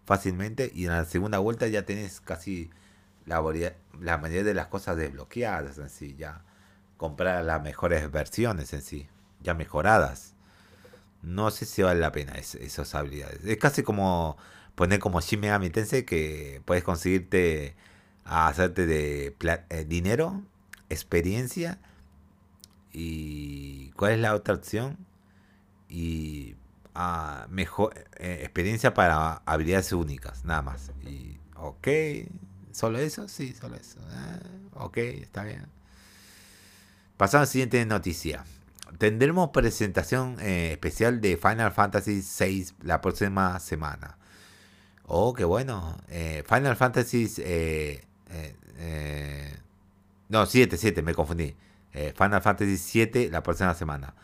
fácilmente 0.06 0.72
y 0.74 0.86
en 0.86 0.92
la 0.92 1.06
segunda 1.06 1.40
vuelta 1.40 1.68
ya 1.68 1.86
tenés 1.86 2.22
casi 2.22 2.70
la, 3.26 3.42
la 4.00 4.18
mayoría 4.18 4.44
de 4.44 4.54
las 4.54 4.68
cosas 4.68 4.98
desbloqueadas 4.98 5.78
en 5.78 5.90
sí, 5.90 6.16
ya 6.18 6.44
comprar 6.98 7.44
las 7.44 7.62
mejores 7.62 8.10
versiones 8.12 8.74
en 8.74 8.82
sí, 8.82 9.08
ya 9.42 9.54
mejoradas. 9.54 10.36
No 11.22 11.50
sé 11.50 11.66
si 11.66 11.82
vale 11.82 12.00
la 12.00 12.12
pena 12.12 12.34
esas 12.34 12.94
habilidades. 12.94 13.44
Es 13.46 13.58
casi 13.58 13.82
como 13.84 14.38
poner 14.76 15.00
como 15.00 15.22
Shin 15.22 15.40
Megami 15.40 15.72
que 15.72 16.62
puedes 16.66 16.84
conseguirte 16.84 17.76
hacerte 18.26 18.86
de 18.86 19.36
eh, 19.70 19.86
dinero, 19.88 20.44
experiencia 20.90 21.80
y 22.92 23.92
¿cuál 23.92 24.14
es 24.14 24.20
la 24.20 24.36
otra 24.36 24.54
opción? 24.54 24.98
Y 25.90 26.56
mejor 27.50 27.94
eh, 28.18 28.40
experiencia 28.42 28.94
para 28.94 29.42
habilidades 29.46 29.92
únicas, 29.92 30.46
nada 30.46 30.62
más. 30.62 30.92
Y 31.04 31.38
ok, 31.56 31.88
solo 32.72 33.00
eso, 33.00 33.28
sí, 33.28 33.54
solo 33.54 33.76
eso. 33.76 34.00
Ah, 34.12 34.40
ok, 34.74 34.98
está 34.98 35.44
bien. 35.44 35.68
Pasamos 37.18 37.36
a 37.36 37.40
la 37.42 37.52
siguiente 37.52 37.86
noticia. 37.86 38.46
Tendremos 38.98 39.50
presentación 39.50 40.38
eh, 40.40 40.72
especial 40.74 41.20
de 41.20 41.38
Final 41.38 41.72
Fantasy 41.72 42.22
VI 42.22 42.68
la 42.84 43.02
próxima 43.02 43.60
semana. 43.60 44.18
Oh, 45.06 45.34
qué 45.34 45.44
bueno. 45.44 45.98
Eh, 46.10 46.44
Final 46.48 46.76
Fantasy... 46.76 47.30
No, 50.28 50.46
7, 50.46 50.76
7, 50.76 51.02
me 51.04 51.14
confundí. 51.14 51.56
Final 52.18 52.42
Fantasy 52.42 52.78
7 52.78 53.30
la 53.32 53.44
próxima 53.44 53.74
semana. 53.76 54.16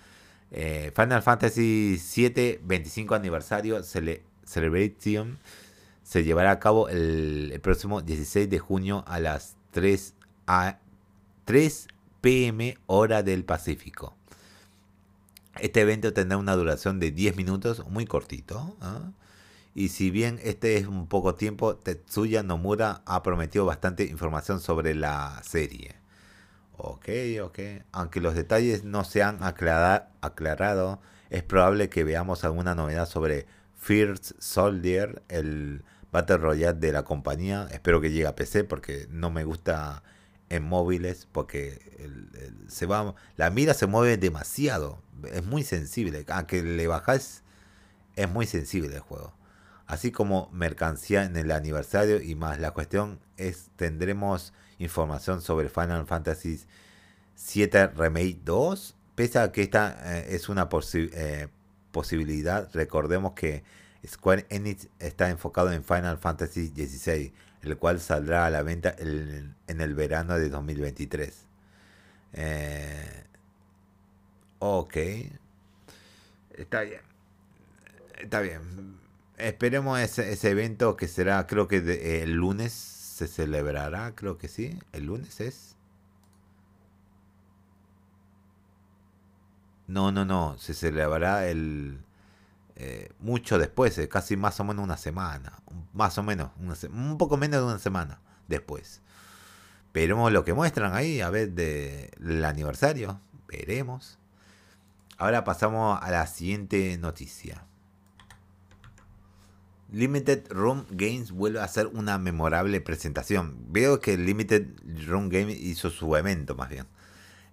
Final 0.52 1.22
Fantasy 1.22 1.98
7, 1.98 2.60
25 2.64 3.16
aniversario 3.16 3.82
Celebration, 3.84 5.40
se 6.04 6.24
llevará 6.24 6.52
a 6.52 6.60
cabo 6.60 6.90
el, 6.90 7.58
próximo 7.64 8.02
16 8.02 8.50
de 8.50 8.60
junio 8.60 9.06
a 9.08 9.20
las 9.20 9.56
3, 9.72 10.14
a, 10.48 10.80
3 11.46 11.88
pm 12.20 12.78
hora 12.88 13.24
del 13.24 13.46
Pacífico. 13.46 14.16
Este 15.60 15.82
evento 15.82 16.12
tendrá 16.14 16.38
una 16.38 16.56
duración 16.56 17.00
de 17.00 17.12
10 17.12 17.38
minutos, 17.38 17.86
muy 17.88 18.06
cortito. 18.06 18.76
¿ah? 18.82 19.12
Y 19.74 19.90
si 19.90 20.12
bien 20.12 20.40
este 20.44 20.78
es 20.78 20.88
un 20.88 21.08
poco 21.08 21.36
tiempo, 21.36 21.76
Tetsuya 21.76 22.44
Nomura 22.44 23.04
ha 23.06 23.24
prometido 23.24 23.66
bastante 23.66 24.04
información 24.04 24.60
sobre 24.60 24.96
la 24.96 25.42
serie. 25.44 26.01
Ok, 26.78 27.10
ok. 27.44 27.60
Aunque 27.92 28.22
los 28.22 28.36
detalles 28.36 28.84
no 28.84 29.04
se 29.04 29.24
han 29.24 29.40
aclarado, 29.44 31.02
es 31.30 31.44
probable 31.44 31.90
que 31.90 32.04
veamos 32.04 32.44
alguna 32.44 32.76
novedad 32.76 33.08
sobre 33.08 33.46
First 33.76 34.32
Soldier, 34.40 35.22
el 35.30 35.84
Battle 36.12 36.38
Royale 36.38 36.80
de 36.80 36.92
la 36.92 37.04
compañía. 37.04 37.68
Espero 37.72 38.02
que 38.02 38.12
llegue 38.12 38.28
a 38.28 38.36
PC 38.36 38.64
porque 38.64 39.08
no 39.10 39.32
me 39.32 39.44
gusta 39.44 40.04
en 40.50 40.64
móviles 40.64 41.28
porque 41.32 41.80
se 42.68 42.86
va, 42.86 43.16
la 43.38 43.50
mira 43.50 43.74
se 43.74 43.88
mueve 43.88 44.18
demasiado. 44.18 45.02
Es 45.32 45.46
muy 45.46 45.64
sensible. 45.64 46.26
Aunque 46.30 46.64
le 46.64 46.88
bajas, 46.88 47.44
es 48.16 48.30
muy 48.30 48.46
sensible 48.46 48.96
el 48.96 49.02
juego 49.02 49.34
así 49.92 50.10
como 50.10 50.50
mercancía 50.54 51.26
en 51.26 51.36
el 51.36 51.52
aniversario 51.52 52.22
y 52.22 52.34
más. 52.34 52.62
La 52.62 52.72
cuestión 52.72 53.20
es, 53.36 53.72
tendremos 53.76 54.54
información 54.84 55.42
sobre 55.42 55.70
Final 55.70 56.06
Fantasy 56.06 56.62
VII 57.54 57.88
Remake 57.96 58.40
2. 58.44 58.96
Pese 59.16 59.40
a 59.40 59.52
que 59.52 59.62
esta 59.62 60.18
eh, 60.18 60.36
es 60.36 60.50
una 60.50 60.70
eh, 60.94 61.48
posibilidad, 61.92 62.70
recordemos 62.74 63.34
que 63.34 63.64
Square 64.06 64.48
Enix 64.50 64.88
está 65.00 65.30
enfocado 65.30 65.72
en 65.72 65.84
Final 65.84 66.18
Fantasy 66.18 66.70
XVI, 66.70 67.34
el 67.62 67.78
cual 67.78 68.00
saldrá 68.00 68.46
a 68.46 68.50
la 68.50 68.64
venta 68.64 68.96
en 68.98 69.82
el 69.82 69.96
verano 69.96 70.38
de 70.40 70.50
2023. 70.50 71.46
Eh, 72.34 73.24
ok. 74.60 74.98
Está 76.58 76.82
bien. 76.82 77.02
Está 78.20 78.42
bien 78.42 79.02
esperemos 79.48 80.00
ese, 80.00 80.32
ese 80.32 80.52
evento 80.52 80.96
que 80.96 81.08
será, 81.08 81.46
creo 81.48 81.68
que 81.68 82.22
el 82.24 82.34
lunes 82.34 82.74
se 83.22 83.28
celebrará, 83.28 84.16
creo 84.16 84.38
que 84.38 84.48
sí. 84.48 84.80
El 84.94 85.06
lunes 85.06 85.40
es. 85.42 85.76
No, 89.88 90.12
no, 90.12 90.26
no, 90.26 90.58
se 90.58 90.74
celebrará 90.74 91.48
el 91.48 92.00
eh, 92.76 93.12
mucho 93.20 93.60
después, 93.60 93.98
eh, 93.98 94.08
casi 94.08 94.38
más 94.38 94.60
o 94.60 94.64
menos 94.64 94.84
una 94.84 94.98
semana, 94.98 95.62
más 95.94 96.18
o 96.18 96.24
menos, 96.24 96.50
un 96.90 97.18
poco 97.18 97.38
menos 97.38 97.60
de 97.60 97.68
una 97.68 97.80
semana 97.80 98.20
después. 98.48 99.02
Veremos 99.94 100.32
lo 100.32 100.46
que 100.46 100.54
muestran 100.54 100.96
ahí, 100.96 101.22
a 101.22 101.30
ver 101.30 101.52
del 101.52 102.46
aniversario, 102.46 103.20
veremos. 103.48 104.18
Ahora 105.18 105.44
pasamos 105.44 106.00
a 106.02 106.10
la 106.10 106.26
siguiente 106.26 106.98
noticia. 106.98 107.66
Limited 109.92 110.50
Room 110.50 110.86
Games 110.90 111.32
vuelve 111.32 111.60
a 111.60 111.66
hacer 111.66 111.88
una 111.88 112.18
memorable 112.18 112.80
presentación. 112.80 113.58
Veo 113.70 114.00
que 114.00 114.18
Limited 114.18 114.68
Room 115.06 115.28
Games 115.28 115.60
hizo 115.60 115.90
su 115.90 116.16
evento 116.16 116.56
más 116.56 116.70
bien. 116.70 116.88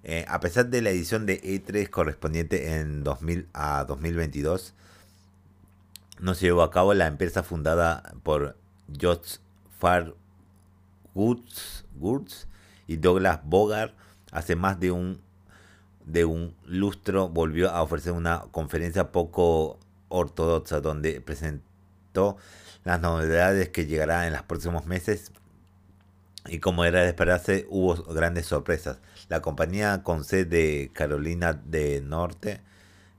Eh, 0.04 0.24
a 0.28 0.38
pesar 0.38 0.68
de 0.68 0.80
la 0.80 0.90
edición 0.90 1.26
de 1.26 1.42
E3 1.42 1.90
correspondiente 1.90 2.76
en 2.76 3.02
2000 3.02 3.48
a 3.52 3.84
2022, 3.84 4.74
no 6.20 6.34
se 6.34 6.46
llevó 6.46 6.62
a 6.62 6.70
cabo 6.70 6.94
la 6.94 7.08
empresa 7.08 7.42
fundada 7.42 8.14
por 8.22 8.56
Josh 9.00 9.38
Far 9.78 10.14
Goods 11.14 12.48
y 12.86 12.96
Douglas 12.96 13.40
Bogart 13.44 13.94
hace 14.30 14.54
más 14.54 14.78
de 14.78 14.92
un 14.92 15.20
de 16.04 16.24
un 16.24 16.54
lustro 16.64 17.28
volvió 17.28 17.70
a 17.70 17.82
ofrecer 17.82 18.12
una 18.12 18.44
conferencia 18.50 19.12
poco 19.12 19.78
ortodoxa 20.08 20.80
donde 20.80 21.20
presentó 21.20 21.67
las 22.84 23.00
novedades 23.00 23.68
que 23.68 23.86
llegarán 23.86 24.26
en 24.26 24.32
los 24.32 24.42
próximos 24.42 24.86
meses 24.86 25.32
y 26.46 26.60
como 26.60 26.84
era 26.84 27.02
de 27.02 27.08
esperarse 27.08 27.66
hubo 27.68 27.94
grandes 28.12 28.46
sorpresas. 28.46 28.98
La 29.28 29.42
compañía 29.42 30.02
con 30.02 30.24
sede 30.24 30.44
de 30.44 30.90
Carolina 30.92 31.52
del 31.52 32.08
Norte 32.08 32.60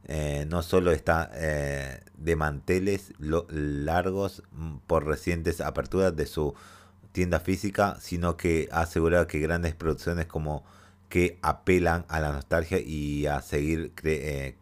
eh, 0.08 0.46
no 0.50 0.64
solo 0.64 0.92
está 0.92 1.30
eh, 1.36 2.02
de 2.18 2.36
manteles 2.36 3.14
largos 3.20 4.44
por 4.88 5.06
recientes 5.06 5.62
aperturas 5.62 6.16
de 6.16 6.26
su 6.26 6.56
tienda 7.12 7.40
física, 7.40 7.98
sino 8.00 8.36
que 8.38 8.70
ha 8.72 8.82
asegurado 8.82 9.28
que 9.28 9.40
grandes 9.40 9.76
producciones 9.76 10.26
como 10.26 10.64
que 11.10 11.38
apelan 11.42 12.06
a 12.08 12.20
la 12.20 12.32
nostalgia 12.32 12.80
y 12.80 13.26
a 13.28 13.42
seguir 13.42 13.94
eh, 14.04 14.56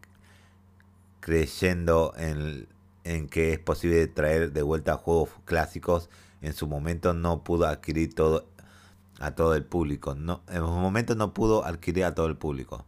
creyendo 1.20 2.14
en 2.16 2.66
en 3.04 3.28
que 3.28 3.52
es 3.52 3.58
posible 3.58 4.06
traer 4.06 4.52
de 4.52 4.62
vuelta 4.62 4.96
juegos 4.96 5.30
clásicos. 5.44 6.08
En 6.40 6.52
su 6.52 6.66
momento 6.66 7.14
no 7.14 7.42
pudo 7.42 7.66
adquirir 7.66 8.14
todo 8.14 8.46
a 9.20 9.32
todo 9.32 9.54
el 9.54 9.64
público. 9.64 10.14
No, 10.14 10.42
en 10.48 10.62
un 10.62 10.80
momento 10.80 11.14
no 11.14 11.34
pudo 11.34 11.64
adquirir 11.64 12.04
a 12.04 12.14
todo 12.14 12.26
el 12.26 12.36
público. 12.36 12.84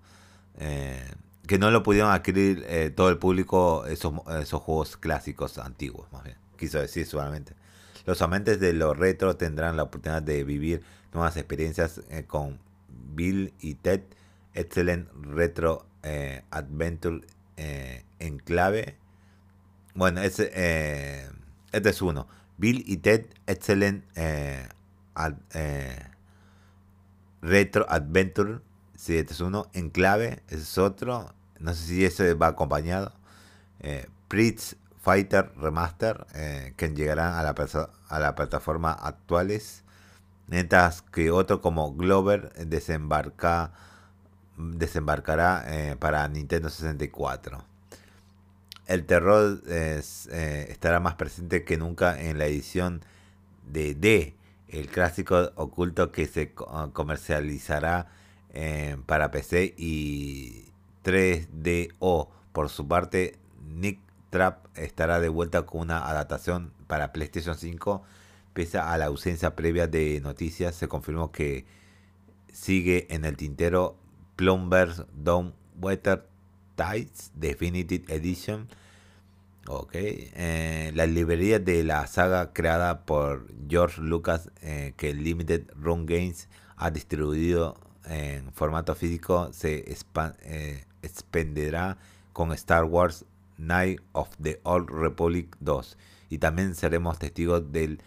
Eh, 0.58 1.02
que 1.46 1.58
no 1.58 1.70
lo 1.70 1.82
pudieron 1.82 2.12
adquirir 2.12 2.64
eh, 2.68 2.90
todo 2.94 3.08
el 3.08 3.18
público 3.18 3.86
esos, 3.86 4.12
esos 4.40 4.62
juegos 4.62 4.96
clásicos 4.96 5.58
antiguos, 5.58 6.06
más 6.12 6.24
bien. 6.24 6.36
Quiso 6.56 6.78
decir 6.78 7.06
solamente. 7.06 7.54
Los 8.06 8.22
amantes 8.22 8.60
de 8.60 8.72
lo 8.72 8.94
retro 8.94 9.36
tendrán 9.36 9.76
la 9.76 9.84
oportunidad 9.84 10.22
de 10.22 10.44
vivir 10.44 10.82
nuevas 11.12 11.36
experiencias 11.36 12.02
eh, 12.10 12.24
con 12.26 12.58
Bill 13.14 13.52
y 13.60 13.74
Ted 13.74 14.02
Excellent 14.54 15.08
Retro 15.22 15.86
Adventure 16.50 17.20
en 17.56 18.38
clave. 18.38 18.96
Bueno, 19.94 20.20
ese, 20.20 21.28
este 21.72 21.88
es 21.88 22.02
uno. 22.02 22.26
Bill 22.58 22.84
y 22.86 22.98
Ted 22.98 23.26
Excellent 23.46 24.04
Retro 27.42 27.86
Adventure 27.88 28.60
si 29.00 29.16
este 29.16 29.32
es 29.32 29.40
uno. 29.40 29.66
En 29.72 29.88
clave, 29.88 30.42
ese 30.48 30.58
es 30.58 30.78
otro. 30.78 31.32
No 31.58 31.74
sé 31.74 31.86
si 31.86 32.04
ese 32.04 32.34
va 32.34 32.48
acompañado. 32.48 33.12
Eh, 33.80 34.06
Pritz 34.28 34.76
Fighter 35.02 35.52
Remaster, 35.56 36.26
eh, 36.34 36.74
que 36.76 36.90
llegarán 36.90 37.32
a 37.32 37.42
la, 37.42 37.54
a 38.08 38.18
la 38.18 38.34
plataforma 38.34 38.92
actuales. 38.92 39.84
Mientras 40.48 41.00
que 41.00 41.30
otro 41.30 41.62
como 41.62 41.94
Glover 41.94 42.52
desembarca, 42.66 43.72
desembarcará 44.58 45.64
eh, 45.66 45.96
para 45.96 46.28
Nintendo 46.28 46.68
64. 46.68 47.64
El 48.90 49.06
terror 49.06 49.62
eh, 49.68 50.02
estará 50.68 50.98
más 50.98 51.14
presente 51.14 51.62
que 51.62 51.76
nunca 51.76 52.20
en 52.20 52.38
la 52.38 52.46
edición 52.46 53.02
de 53.70 53.94
D, 53.94 54.34
el 54.66 54.88
clásico 54.88 55.52
oculto 55.54 56.10
que 56.10 56.26
se 56.26 56.52
comercializará 56.52 58.08
eh, 58.52 58.96
para 59.06 59.30
PC 59.30 59.76
y 59.78 60.64
3DO. 61.04 62.30
Por 62.50 62.68
su 62.68 62.88
parte, 62.88 63.38
Nick 63.64 64.00
Trap 64.30 64.66
estará 64.76 65.20
de 65.20 65.28
vuelta 65.28 65.66
con 65.66 65.82
una 65.82 66.08
adaptación 66.08 66.72
para 66.88 67.12
PlayStation 67.12 67.54
5. 67.54 68.02
Pese 68.54 68.78
a 68.78 68.98
la 68.98 69.06
ausencia 69.06 69.54
previa 69.54 69.86
de 69.86 70.20
noticias, 70.20 70.74
se 70.74 70.88
confirmó 70.88 71.30
que 71.30 71.64
sigue 72.52 73.06
en 73.10 73.24
el 73.24 73.36
tintero 73.36 73.94
Plumbers 74.34 75.04
Down 75.14 75.54
Weather 75.80 76.26
Tides 76.74 77.30
Definitive 77.36 78.12
Edition. 78.12 78.66
Ok, 79.72 79.92
eh, 79.94 80.90
la 80.96 81.06
librería 81.06 81.60
de 81.60 81.84
la 81.84 82.04
saga 82.08 82.52
creada 82.52 83.02
por 83.02 83.46
George 83.68 84.02
Lucas, 84.02 84.50
eh, 84.62 84.94
que 84.96 85.14
Limited 85.14 85.62
Run 85.76 86.06
Games 86.06 86.48
ha 86.76 86.90
distribuido 86.90 87.76
en 88.04 88.52
formato 88.52 88.96
físico 88.96 89.52
se 89.52 89.84
eh, 90.42 90.84
expenderá 91.02 91.98
con 92.32 92.50
Star 92.50 92.82
Wars 92.82 93.24
Night 93.58 94.00
of 94.10 94.28
the 94.42 94.58
Old 94.64 94.90
Republic 94.90 95.56
2 95.60 95.96
y 96.30 96.38
también 96.38 96.74
seremos 96.74 97.20
testigos 97.20 97.70
del 97.70 98.02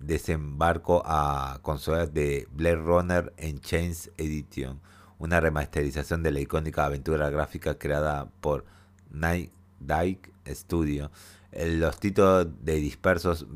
desembarco 0.00 1.02
a 1.04 1.58
consolas 1.60 2.14
de 2.14 2.48
Blade 2.52 2.76
Runner 2.76 3.34
en 3.36 3.60
Chains 3.60 4.10
Edition, 4.16 4.80
una 5.18 5.40
remasterización 5.40 6.22
de 6.22 6.32
la 6.32 6.40
icónica 6.40 6.86
aventura 6.86 7.28
gráfica 7.28 7.74
creada 7.74 8.30
por 8.40 8.64
Night 9.10 9.52
Dyke 9.86 10.32
Studio. 10.48 11.10
Los 11.52 12.00
títulos 12.00 12.46
de 12.62 12.76
dispersos 12.76 13.46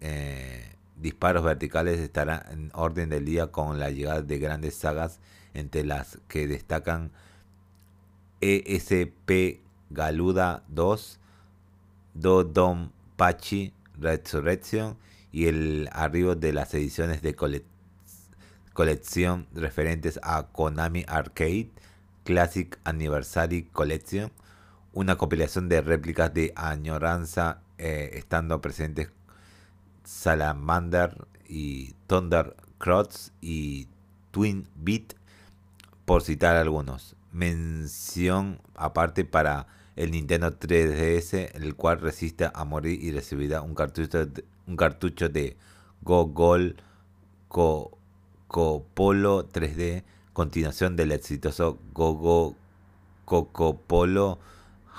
eh, 0.00 0.76
disparos 0.96 1.44
verticales 1.44 2.00
estarán 2.00 2.42
en 2.50 2.70
orden 2.74 3.08
del 3.08 3.24
día 3.24 3.48
con 3.48 3.78
la 3.78 3.90
llegada 3.90 4.22
de 4.22 4.38
grandes 4.38 4.74
sagas 4.74 5.20
entre 5.54 5.84
las 5.84 6.18
que 6.28 6.46
destacan 6.46 7.10
ESP 8.40 9.60
Galuda 9.90 10.64
2, 10.68 11.18
Dodon 12.14 12.92
Pachi 13.16 13.72
Resurrection 13.98 14.96
y 15.32 15.46
el 15.46 15.88
arribo 15.92 16.34
de 16.34 16.52
las 16.52 16.74
ediciones 16.74 17.22
de 17.22 17.34
colección 18.72 19.46
referentes 19.54 20.20
a 20.22 20.48
Konami 20.52 21.04
Arcade 21.08 21.70
Classic 22.24 22.78
Anniversary 22.84 23.68
Collection, 23.72 24.32
una 24.96 25.16
compilación 25.16 25.68
de 25.68 25.82
réplicas 25.82 26.32
de 26.32 26.54
añoranza 26.56 27.60
eh, 27.76 28.12
estando 28.14 28.62
presentes 28.62 29.10
Salamander 30.04 31.26
y 31.46 31.92
Thunder 32.06 32.56
Cross 32.78 33.30
y 33.42 33.88
Twin 34.30 34.66
Beat 34.74 35.12
por 36.06 36.22
citar 36.22 36.56
algunos. 36.56 37.14
Mención 37.30 38.58
aparte 38.74 39.26
para 39.26 39.66
el 39.96 40.12
Nintendo 40.12 40.58
3DS, 40.58 41.50
el 41.52 41.74
cual 41.74 42.00
resiste 42.00 42.50
a 42.54 42.64
morir 42.64 42.98
y 43.04 43.10
recibirá 43.10 43.60
un 43.60 43.74
cartucho 43.74 44.24
de, 44.24 44.44
un 44.66 44.76
cartucho 44.76 45.28
de 45.28 45.58
Go 46.00 46.28
Gol 46.28 46.76
Coco 47.48 48.86
Polo 48.94 49.46
3D, 49.46 50.04
continuación 50.32 50.96
del 50.96 51.12
exitoso 51.12 51.78
Go 51.92 52.14
Go 52.14 52.56
Coco 53.26 53.76
Polo 53.76 54.38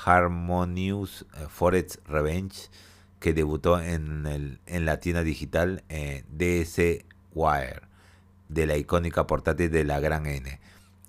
Harmonious 0.06 1.26
eh, 1.34 1.48
Forest 1.50 1.98
Revenge, 2.08 2.70
que 3.20 3.34
debutó 3.34 3.82
en, 3.82 4.26
el, 4.26 4.60
en 4.66 4.86
la 4.86 5.00
tienda 5.00 5.24
digital 5.24 5.84
eh, 5.90 6.24
DS 6.30 7.06
Wire 7.34 7.82
de 8.50 8.66
la 8.66 8.78
icónica 8.78 9.28
portátil 9.28 9.72
de 9.72 9.84
la 9.84 10.00
Gran 10.00 10.26
N. 10.26 10.60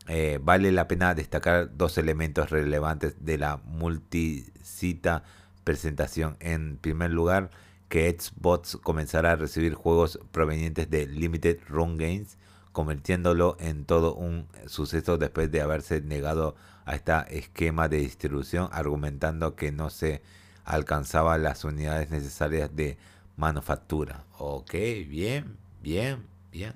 Eh, 0.09 0.39
vale 0.43 0.72
la 0.72 0.89
pena 0.89 1.14
destacar 1.14 1.76
dos 1.76 1.99
elementos 1.99 2.51
relevantes 2.51 3.16
de 3.24 3.39
la 3.39 3.59
multicita 3.59 5.22
presentación. 5.64 6.36
En 6.41 6.78
primer 6.78 7.11
lugar, 7.11 7.51
que 7.89 8.11
Xbox 8.18 8.78
comenzará 8.82 9.32
a 9.32 9.36
recibir 9.36 9.74
juegos 9.74 10.18
provenientes 10.32 10.91
de 10.91 11.07
Limited 11.07 11.59
Run 11.68 11.97
Games, 11.97 12.39
convirtiéndolo 12.79 13.57
en 13.59 13.85
todo 13.87 14.14
un 14.14 14.47
suceso 14.68 15.18
después 15.18 15.51
de 15.51 15.61
haberse 15.62 16.01
negado 16.01 16.55
a 16.85 16.95
este 16.95 17.12
esquema 17.37 17.89
de 17.89 17.97
distribución, 17.97 18.68
argumentando 18.70 19.57
que 19.57 19.72
no 19.72 19.91
se 19.91 20.22
alcanzaban 20.64 21.43
las 21.43 21.64
unidades 21.64 22.11
necesarias 22.11 22.70
de 22.76 22.97
manufactura. 23.37 24.22
Ok, 24.39 24.74
bien, 25.09 25.57
bien, 25.83 26.24
bien. 26.53 26.72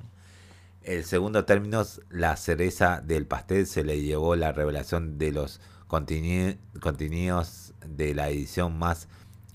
El 0.83 1.05
segundo 1.05 1.45
término, 1.45 1.85
la 2.11 2.37
cereza 2.37 3.01
del 3.01 3.29
pastel, 3.29 3.69
se 3.69 3.85
le 3.85 4.03
llevó 4.03 4.35
la 4.35 4.51
revelación 4.51 5.19
de 5.19 5.31
los 5.31 5.61
contenidos 5.87 7.75
de 7.87 8.13
la 8.17 8.29
edición 8.29 8.77
más 8.77 9.07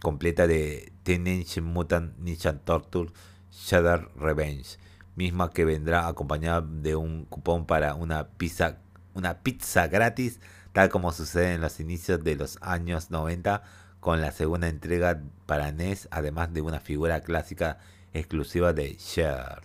completa 0.01 0.47
de 0.47 0.93
Teenage 1.03 1.59
Mutant 1.59 2.17
Ninja 2.19 2.57
Turtle 2.59 3.07
Shadow 3.51 4.07
Revenge, 4.15 4.77
misma 5.17 5.49
que 5.49 5.65
vendrá 5.65 6.07
acompañada 6.07 6.61
de 6.61 6.95
un 6.95 7.25
cupón 7.25 7.65
para 7.65 7.95
una 7.95 8.29
pizza, 8.29 8.77
una 9.13 9.39
pizza 9.39 9.87
gratis, 9.87 10.39
tal 10.71 10.89
como 10.89 11.11
sucede 11.11 11.55
en 11.55 11.61
los 11.61 11.79
inicios 11.79 12.23
de 12.23 12.35
los 12.35 12.57
años 12.61 13.11
90 13.11 13.63
con 13.99 14.21
la 14.21 14.31
segunda 14.31 14.69
entrega 14.69 15.21
para 15.47 15.71
NES, 15.71 16.07
además 16.11 16.53
de 16.53 16.61
una 16.61 16.79
figura 16.79 17.21
clásica 17.21 17.79
exclusiva 18.13 18.73
de 18.73 18.95
Shadow. 18.99 19.61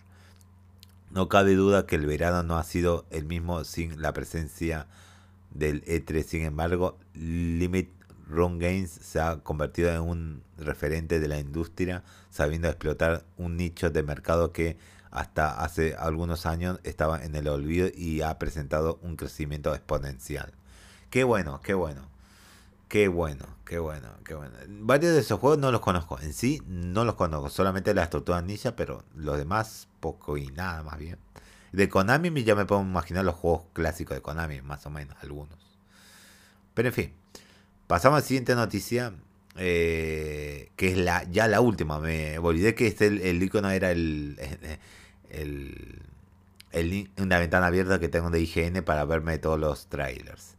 No 1.11 1.29
cabe 1.29 1.55
duda 1.55 1.87
que 1.87 1.97
el 1.97 2.07
verano 2.07 2.43
no 2.43 2.57
ha 2.57 2.65
sido 2.65 3.05
el 3.11 3.27
mismo 3.27 3.65
sin 3.65 4.01
la 4.01 4.15
presencia 4.15 4.87
del 5.51 5.85
E3. 5.85 6.23
Sin 6.23 6.43
embargo, 6.45 6.99
Limit 7.13 7.91
Run 8.27 8.59
Games 8.59 8.91
se 8.91 9.21
ha 9.21 9.37
convertido 9.41 9.91
en 9.91 10.01
un 10.01 10.43
referente 10.57 11.21
de 11.21 11.29
la 11.29 11.39
industria, 11.39 12.03
sabiendo 12.31 12.69
explotar 12.69 13.25
un 13.37 13.59
nicho 13.59 13.91
de 13.91 14.03
mercado 14.03 14.53
que 14.53 14.79
hasta 15.13 15.63
hace 15.63 15.95
algunos 15.95 16.47
años 16.47 16.81
estaba 16.85 17.23
en 17.23 17.37
el 17.37 17.47
olvido 17.49 17.89
y 17.95 18.23
ha 18.23 18.39
presentado 18.39 18.99
un 19.03 19.17
crecimiento 19.17 19.75
exponencial. 19.75 20.53
Qué 21.11 21.25
bueno, 21.25 21.61
qué 21.63 21.75
bueno. 21.75 22.11
Qué 22.89 23.09
bueno, 23.09 23.47
qué 23.65 23.79
bueno, 23.79 24.09
qué 24.25 24.35
bueno. 24.35 24.55
Varios 24.69 25.15
de 25.15 25.21
esos 25.21 25.41
juegos 25.41 25.59
no 25.59 25.73
los 25.73 25.81
conozco. 25.81 26.19
En 26.21 26.35
sí 26.35 26.63
no 26.67 27.05
los 27.05 27.15
conozco. 27.15 27.49
Solamente 27.49 27.95
las 27.95 28.11
tortugas 28.11 28.45
ninja, 28.45 28.77
pero 28.77 29.05
los 29.15 29.39
demás 29.39 29.89
poco 30.01 30.37
y 30.37 30.49
nada 30.49 30.83
más 30.83 30.99
bien. 30.99 31.19
De 31.73 31.89
Konami 31.89 32.45
ya 32.45 32.55
me 32.55 32.67
puedo 32.67 32.83
imaginar 32.83 33.25
los 33.25 33.35
juegos 33.35 33.63
clásicos 33.73 34.15
de 34.15 34.21
Konami, 34.21 34.61
más 34.61 34.85
o 34.85 34.91
menos, 34.91 35.17
algunos. 35.23 35.59
Pero 36.75 36.89
en 36.89 36.95
fin. 36.95 37.13
Pasamos 37.87 38.19
a 38.19 38.21
la 38.21 38.27
siguiente 38.27 38.55
noticia. 38.55 39.15
Eh, 39.57 40.71
que 40.77 40.93
es 40.93 40.99
la 40.99 41.25
ya 41.25 41.49
la 41.49 41.61
última. 41.61 41.99
Me 41.99 42.39
olvidé 42.39 42.75
que 42.75 42.87
este, 42.87 43.07
el, 43.07 43.43
icono 43.43 43.71
era 43.71 43.91
el, 43.91 44.39
el, 45.33 46.03
una 47.19 47.39
ventana 47.39 47.67
abierta 47.67 47.99
que 47.99 48.09
tengo 48.09 48.31
de 48.31 48.41
IGN 48.41 48.83
para 48.85 49.05
verme 49.05 49.39
todos 49.39 49.59
los 49.59 49.89
trailers 49.89 50.57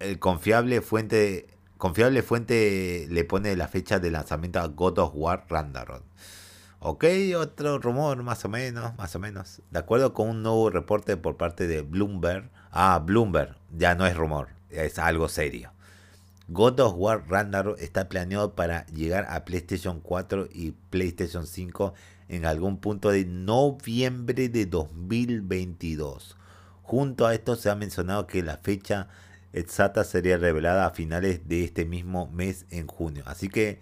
el 0.00 0.18
confiable 0.18 0.80
fuente 0.80 1.46
confiable 1.78 2.22
fuente 2.22 3.06
le 3.10 3.24
pone 3.24 3.56
la 3.56 3.68
fecha 3.68 3.98
de 3.98 4.10
lanzamiento 4.10 4.60
a 4.60 4.66
God 4.68 4.98
of 4.98 5.12
War 5.14 5.44
Ragnarok. 5.48 6.02
Ok, 6.80 7.04
otro 7.36 7.78
rumor, 7.78 8.22
más 8.22 8.44
o 8.44 8.48
menos, 8.48 8.96
más 8.96 9.14
o 9.16 9.18
menos. 9.18 9.62
De 9.70 9.78
acuerdo 9.78 10.12
con 10.12 10.28
un 10.28 10.42
nuevo 10.42 10.70
reporte 10.70 11.16
por 11.16 11.36
parte 11.36 11.66
de 11.66 11.82
Bloomberg. 11.82 12.50
Ah, 12.70 13.02
Bloomberg, 13.04 13.56
ya 13.76 13.94
no 13.94 14.06
es 14.06 14.16
rumor, 14.16 14.48
es 14.70 14.98
algo 14.98 15.28
serio. 15.28 15.72
God 16.48 16.80
of 16.80 16.94
War 16.96 17.24
Ragnarok 17.28 17.78
está 17.78 18.08
planeado 18.08 18.54
para 18.54 18.84
llegar 18.86 19.26
a 19.30 19.44
PlayStation 19.44 20.00
4 20.00 20.48
y 20.52 20.72
PlayStation 20.90 21.46
5 21.46 21.94
en 22.28 22.46
algún 22.46 22.78
punto 22.78 23.10
de 23.10 23.24
noviembre 23.24 24.48
de 24.48 24.66
2022. 24.66 26.36
Junto 26.82 27.26
a 27.26 27.34
esto 27.34 27.56
se 27.56 27.70
ha 27.70 27.74
mencionado 27.74 28.26
que 28.26 28.42
la 28.42 28.58
fecha 28.58 29.08
exacta 29.52 30.04
sería 30.04 30.36
revelada 30.36 30.86
a 30.86 30.90
finales 30.90 31.48
de 31.48 31.64
este 31.64 31.84
mismo 31.84 32.28
mes 32.30 32.66
en 32.70 32.86
junio. 32.86 33.24
Así 33.26 33.48
que 33.48 33.80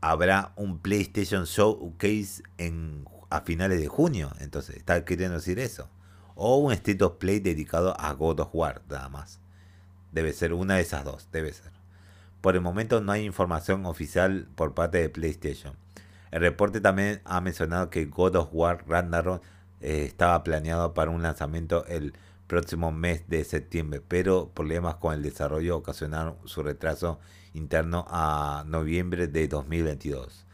habrá 0.00 0.52
un 0.56 0.78
PlayStation 0.78 1.44
Showcase 1.44 2.42
en, 2.58 3.04
a 3.30 3.40
finales 3.40 3.80
de 3.80 3.88
junio. 3.88 4.30
Entonces, 4.40 4.76
está 4.76 5.04
queriendo 5.04 5.36
decir 5.36 5.58
eso. 5.58 5.88
O 6.34 6.58
un 6.58 6.72
State 6.72 7.02
of 7.02 7.16
Play 7.16 7.40
dedicado 7.40 7.98
a 7.98 8.12
God 8.12 8.40
of 8.40 8.50
War, 8.52 8.82
nada 8.88 9.08
más. 9.08 9.40
Debe 10.12 10.32
ser 10.32 10.52
una 10.52 10.76
de 10.76 10.82
esas 10.82 11.04
dos, 11.04 11.28
debe 11.32 11.52
ser. 11.52 11.72
Por 12.40 12.54
el 12.54 12.60
momento 12.60 13.00
no 13.00 13.12
hay 13.12 13.24
información 13.24 13.86
oficial 13.86 14.48
por 14.54 14.74
parte 14.74 14.98
de 14.98 15.08
PlayStation. 15.08 15.74
El 16.36 16.42
reporte 16.42 16.82
también 16.82 17.22
ha 17.24 17.40
mencionado 17.40 17.88
que 17.88 18.04
God 18.04 18.36
of 18.36 18.50
War 18.52 18.84
Ragnarok 18.86 19.42
eh, 19.80 20.04
estaba 20.04 20.44
planeado 20.44 20.92
para 20.92 21.10
un 21.10 21.22
lanzamiento 21.22 21.86
el 21.86 22.12
próximo 22.46 22.92
mes 22.92 23.26
de 23.26 23.42
septiembre, 23.42 24.02
pero 24.06 24.50
problemas 24.50 24.96
con 24.96 25.14
el 25.14 25.22
desarrollo 25.22 25.78
ocasionaron 25.78 26.36
su 26.44 26.62
retraso 26.62 27.20
interno 27.54 28.04
a 28.10 28.64
noviembre 28.66 29.28
de 29.28 29.48
2022. 29.48 30.44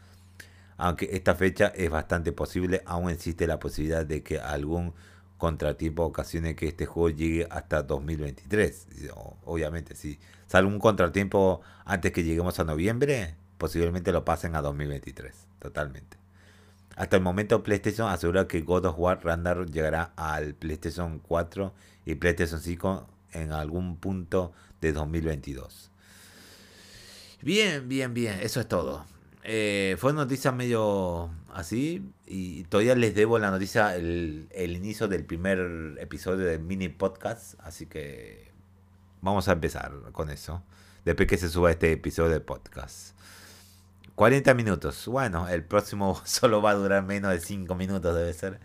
Aunque 0.77 1.09
esta 1.11 1.35
fecha 1.35 1.67
es 1.75 1.89
bastante 1.89 2.31
posible, 2.31 2.81
aún 2.85 3.09
existe 3.09 3.45
la 3.45 3.59
posibilidad 3.59 4.05
de 4.05 4.23
que 4.23 4.39
algún 4.39 4.93
contratiempo 5.37 6.03
ocasione 6.03 6.55
que 6.55 6.69
este 6.69 6.85
juego 6.85 7.09
llegue 7.09 7.45
hasta 7.51 7.83
2023. 7.83 8.87
Obviamente, 9.43 9.95
si 9.95 10.17
sale 10.47 10.65
un 10.65 10.79
contratiempo 10.79 11.59
antes 11.83 12.13
que 12.13 12.23
lleguemos 12.23 12.57
a 12.61 12.63
noviembre, 12.63 13.35
posiblemente 13.63 14.11
lo 14.11 14.25
pasen 14.25 14.55
a 14.55 14.61
2023, 14.61 15.47
totalmente. 15.63 16.17
Hasta 16.95 17.15
el 17.15 17.23
momento 17.23 17.63
PlayStation 17.63 18.09
asegura 18.09 18.47
que 18.47 18.61
God 18.61 18.85
of 18.85 18.99
War 18.99 19.23
Ragnarok 19.23 19.69
llegará 19.69 20.13
al 20.15 20.53
PlayStation 20.53 21.19
4 21.19 21.73
y 22.05 22.15
PlayStation 22.15 22.59
5 22.59 23.07
en 23.31 23.51
algún 23.51 23.97
punto 23.97 24.51
de 24.79 24.91
2022. 24.91 25.89
Bien, 27.41 27.89
bien, 27.89 28.13
bien, 28.13 28.39
eso 28.41 28.59
es 28.59 28.67
todo. 28.67 29.05
Eh, 29.43 29.97
fue 29.99 30.13
noticia 30.13 30.51
medio 30.51 31.29
así 31.51 32.13
y 32.27 32.63
todavía 32.65 32.95
les 32.95 33.15
debo 33.15 33.39
la 33.39 33.51
noticia 33.51 33.95
el, 33.95 34.47
el 34.51 34.77
inicio 34.77 35.07
del 35.07 35.25
primer 35.25 35.97
episodio 35.99 36.45
del 36.45 36.59
mini 36.61 36.89
podcast, 36.89 37.55
así 37.59 37.87
que 37.87 38.51
vamos 39.21 39.47
a 39.47 39.53
empezar 39.53 39.93
con 40.11 40.29
eso. 40.29 40.63
Después 41.05 41.27
que 41.27 41.37
se 41.37 41.49
suba 41.49 41.71
este 41.71 41.91
episodio 41.91 42.29
de 42.29 42.39
podcast. 42.39 43.12
40 44.15 44.53
minutos. 44.53 45.07
Bueno, 45.07 45.47
el 45.47 45.63
próximo 45.63 46.21
solo 46.25 46.61
va 46.61 46.71
a 46.71 46.75
durar 46.75 47.03
menos 47.03 47.31
de 47.31 47.39
5 47.39 47.73
minutos, 47.75 48.15
debe 48.15 48.33
ser. 48.33 48.59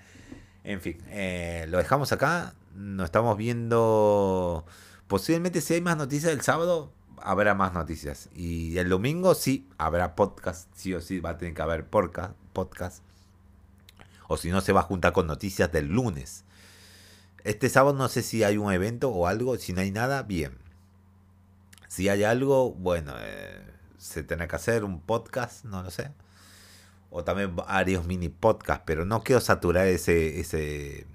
En 0.65 0.81
fin, 0.81 0.99
eh, 1.09 1.67
lo 1.69 1.79
dejamos 1.79 2.13
acá. 2.13 2.55
Nos 2.75 3.07
estamos 3.07 3.37
viendo. 3.37 4.65
Posiblemente 5.07 5.61
si 5.61 5.75
hay 5.75 5.81
más 5.81 5.97
noticias 5.97 6.33
el 6.33 6.43
sábado, 6.43 6.93
habrá 7.23 7.55
más 7.55 7.73
noticias. 7.73 8.29
Y 8.35 8.77
el 8.79 8.89
domingo 8.89 9.35
sí, 9.35 9.67
habrá 9.79 10.15
podcast. 10.15 10.69
Sí 10.75 10.95
o 10.95 11.01
sí 11.01 11.21
va 11.21 11.31
a 11.31 11.39
tener 11.39 11.55
que 11.55 11.63
haber 11.63 11.87
podcast. 11.87 13.03
O 14.29 14.37
si 14.37 14.51
no, 14.51 14.61
se 14.61 14.73
va 14.73 14.81
a 14.81 14.85
juntar 14.85 15.13
con 15.13 15.27
noticias 15.27 15.73
del 15.73 15.89
lunes. 15.89 16.45
Este 17.45 17.71
sábado 17.71 17.97
no 17.97 18.09
sé 18.09 18.23
si 18.23 18.45
hay 18.45 18.59
un 18.59 18.73
evento 18.73 19.09
o 19.11 19.27
algo. 19.27 19.57
Si 19.57 19.73
no 19.73 19.81
hay 19.81 19.91
nada, 19.91 20.23
bien. 20.23 20.59
Si 21.89 22.11
hay 22.11 22.25
algo, 22.25 22.73
bueno, 22.73 23.15
eh, 23.19 23.63
se 23.99 24.23
tendrá 24.23 24.49
que 24.49 24.57
hacer 24.57 24.85
un 24.85 25.01
podcast, 25.01 25.65
no 25.65 25.83
lo 25.83 25.91
sé. 25.91 26.11
O 27.11 27.25
también 27.25 27.57
varios 27.57 28.07
mini 28.07 28.29
podcasts, 28.29 28.85
pero 28.87 29.05
no 29.05 29.23
quiero 29.23 29.41
saturar 29.41 29.87
ese, 29.89 30.41
ese, 30.41 31.07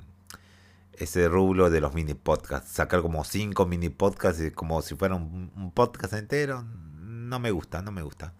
ese 0.93 1.29
rublo 1.29 1.69
de 1.69 1.81
los 1.81 1.93
mini 1.93 2.13
podcasts. 2.13 2.71
Sacar 2.71 3.01
como 3.01 3.23
cinco 3.23 3.65
mini 3.65 3.89
podcasts 3.89 4.51
como 4.53 4.81
si 4.81 4.95
fuera 4.95 5.15
un, 5.15 5.71
podcast 5.73 6.13
entero. 6.13 6.63
No 6.99 7.39
me 7.39 7.51
gusta, 7.51 7.81
no 7.81 7.91
me 7.91 8.01
gusta. 8.01 8.33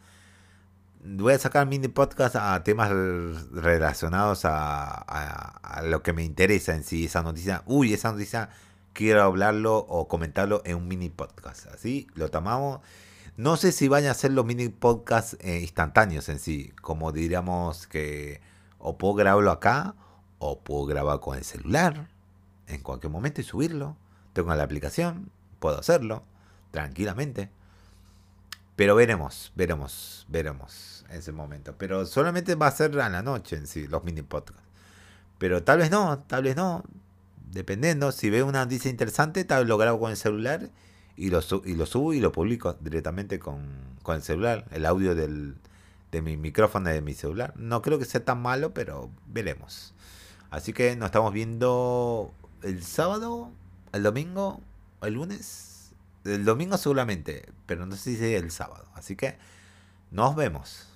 Voy 1.05 1.33
a 1.33 1.39
sacar 1.39 1.67
mini 1.67 1.89
podcasts 1.89 2.37
a 2.37 2.63
temas 2.63 2.89
relacionados 3.51 4.45
a, 4.45 4.93
a, 4.95 5.81
lo 5.83 6.01
que 6.01 6.13
me 6.13 6.23
interesa 6.23 6.75
en 6.75 6.83
sí. 6.83 7.05
Esa 7.05 7.21
noticia, 7.23 7.63
uy, 7.65 7.93
esa 7.93 8.11
noticia 8.11 8.49
quiero 8.93 9.21
hablarlo 9.23 9.77
o 9.77 10.07
comentarlo 10.07 10.61
en 10.65 10.77
un 10.77 10.87
mini 10.87 11.09
podcast. 11.09 11.67
Así 11.67 12.07
lo 12.15 12.29
tomamos 12.29 12.81
no 13.35 13.57
sé 13.57 13.71
si 13.71 13.87
vayan 13.87 14.11
a 14.11 14.13
ser 14.13 14.31
los 14.31 14.45
mini 14.45 14.69
podcasts 14.69 15.37
eh, 15.41 15.59
instantáneos 15.61 16.29
en 16.29 16.39
sí, 16.39 16.71
como 16.81 17.11
diríamos 17.11 17.87
que 17.87 18.41
o 18.77 18.97
puedo 18.97 19.15
grabarlo 19.15 19.51
acá 19.51 19.95
o 20.37 20.59
puedo 20.59 20.85
grabar 20.85 21.19
con 21.19 21.37
el 21.37 21.43
celular 21.43 22.09
en 22.67 22.81
cualquier 22.81 23.11
momento 23.11 23.41
y 23.41 23.43
subirlo. 23.43 23.97
Tengo 24.33 24.53
la 24.53 24.63
aplicación, 24.63 25.31
puedo 25.59 25.79
hacerlo 25.79 26.23
tranquilamente. 26.71 27.49
Pero 28.75 28.95
veremos, 28.95 29.51
veremos, 29.55 30.25
veremos 30.29 31.05
en 31.09 31.17
ese 31.17 31.31
momento. 31.31 31.75
Pero 31.77 32.05
solamente 32.05 32.55
va 32.55 32.67
a 32.67 32.71
ser 32.71 32.99
a 32.99 33.09
la 33.09 33.21
noche 33.21 33.55
en 33.55 33.67
sí, 33.67 33.87
los 33.87 34.03
mini 34.03 34.21
podcasts. 34.21 34.63
Pero 35.37 35.63
tal 35.63 35.79
vez 35.79 35.89
no, 35.91 36.19
tal 36.19 36.43
vez 36.43 36.55
no. 36.55 36.83
Dependiendo, 37.51 38.11
si 38.11 38.29
veo 38.29 38.47
una 38.47 38.63
noticia 38.63 38.89
interesante, 38.89 39.43
tal 39.45 39.59
vez 39.59 39.69
lo 39.69 39.77
grabo 39.77 39.99
con 39.99 40.11
el 40.11 40.17
celular 40.17 40.69
y 41.15 41.29
lo, 41.29 41.41
y 41.65 41.75
lo 41.75 41.85
subo 41.85 42.13
y 42.13 42.19
lo 42.19 42.31
publico 42.31 42.73
directamente 42.79 43.39
con, 43.39 43.61
con 44.01 44.15
el 44.15 44.21
celular, 44.23 44.65
el 44.71 44.85
audio 44.85 45.15
del, 45.15 45.55
de 46.11 46.21
mi 46.21 46.37
micrófono 46.37 46.89
de 46.89 47.01
mi 47.01 47.13
celular. 47.13 47.53
No 47.57 47.81
creo 47.81 47.99
que 47.99 48.05
sea 48.05 48.23
tan 48.23 48.41
malo, 48.41 48.73
pero 48.73 49.09
veremos. 49.27 49.93
Así 50.49 50.73
que 50.73 50.95
nos 50.95 51.07
estamos 51.07 51.33
viendo 51.33 52.31
el 52.61 52.83
sábado, 52.83 53.51
el 53.91 54.03
domingo, 54.03 54.61
el 55.01 55.15
lunes. 55.15 55.93
El 56.23 56.45
domingo 56.45 56.77
seguramente, 56.77 57.51
pero 57.65 57.85
no 57.85 57.95
sé 57.95 58.15
si 58.15 58.25
es 58.25 58.41
el 58.41 58.51
sábado. 58.51 58.85
Así 58.93 59.15
que 59.15 59.37
nos 60.11 60.35
vemos. 60.35 60.92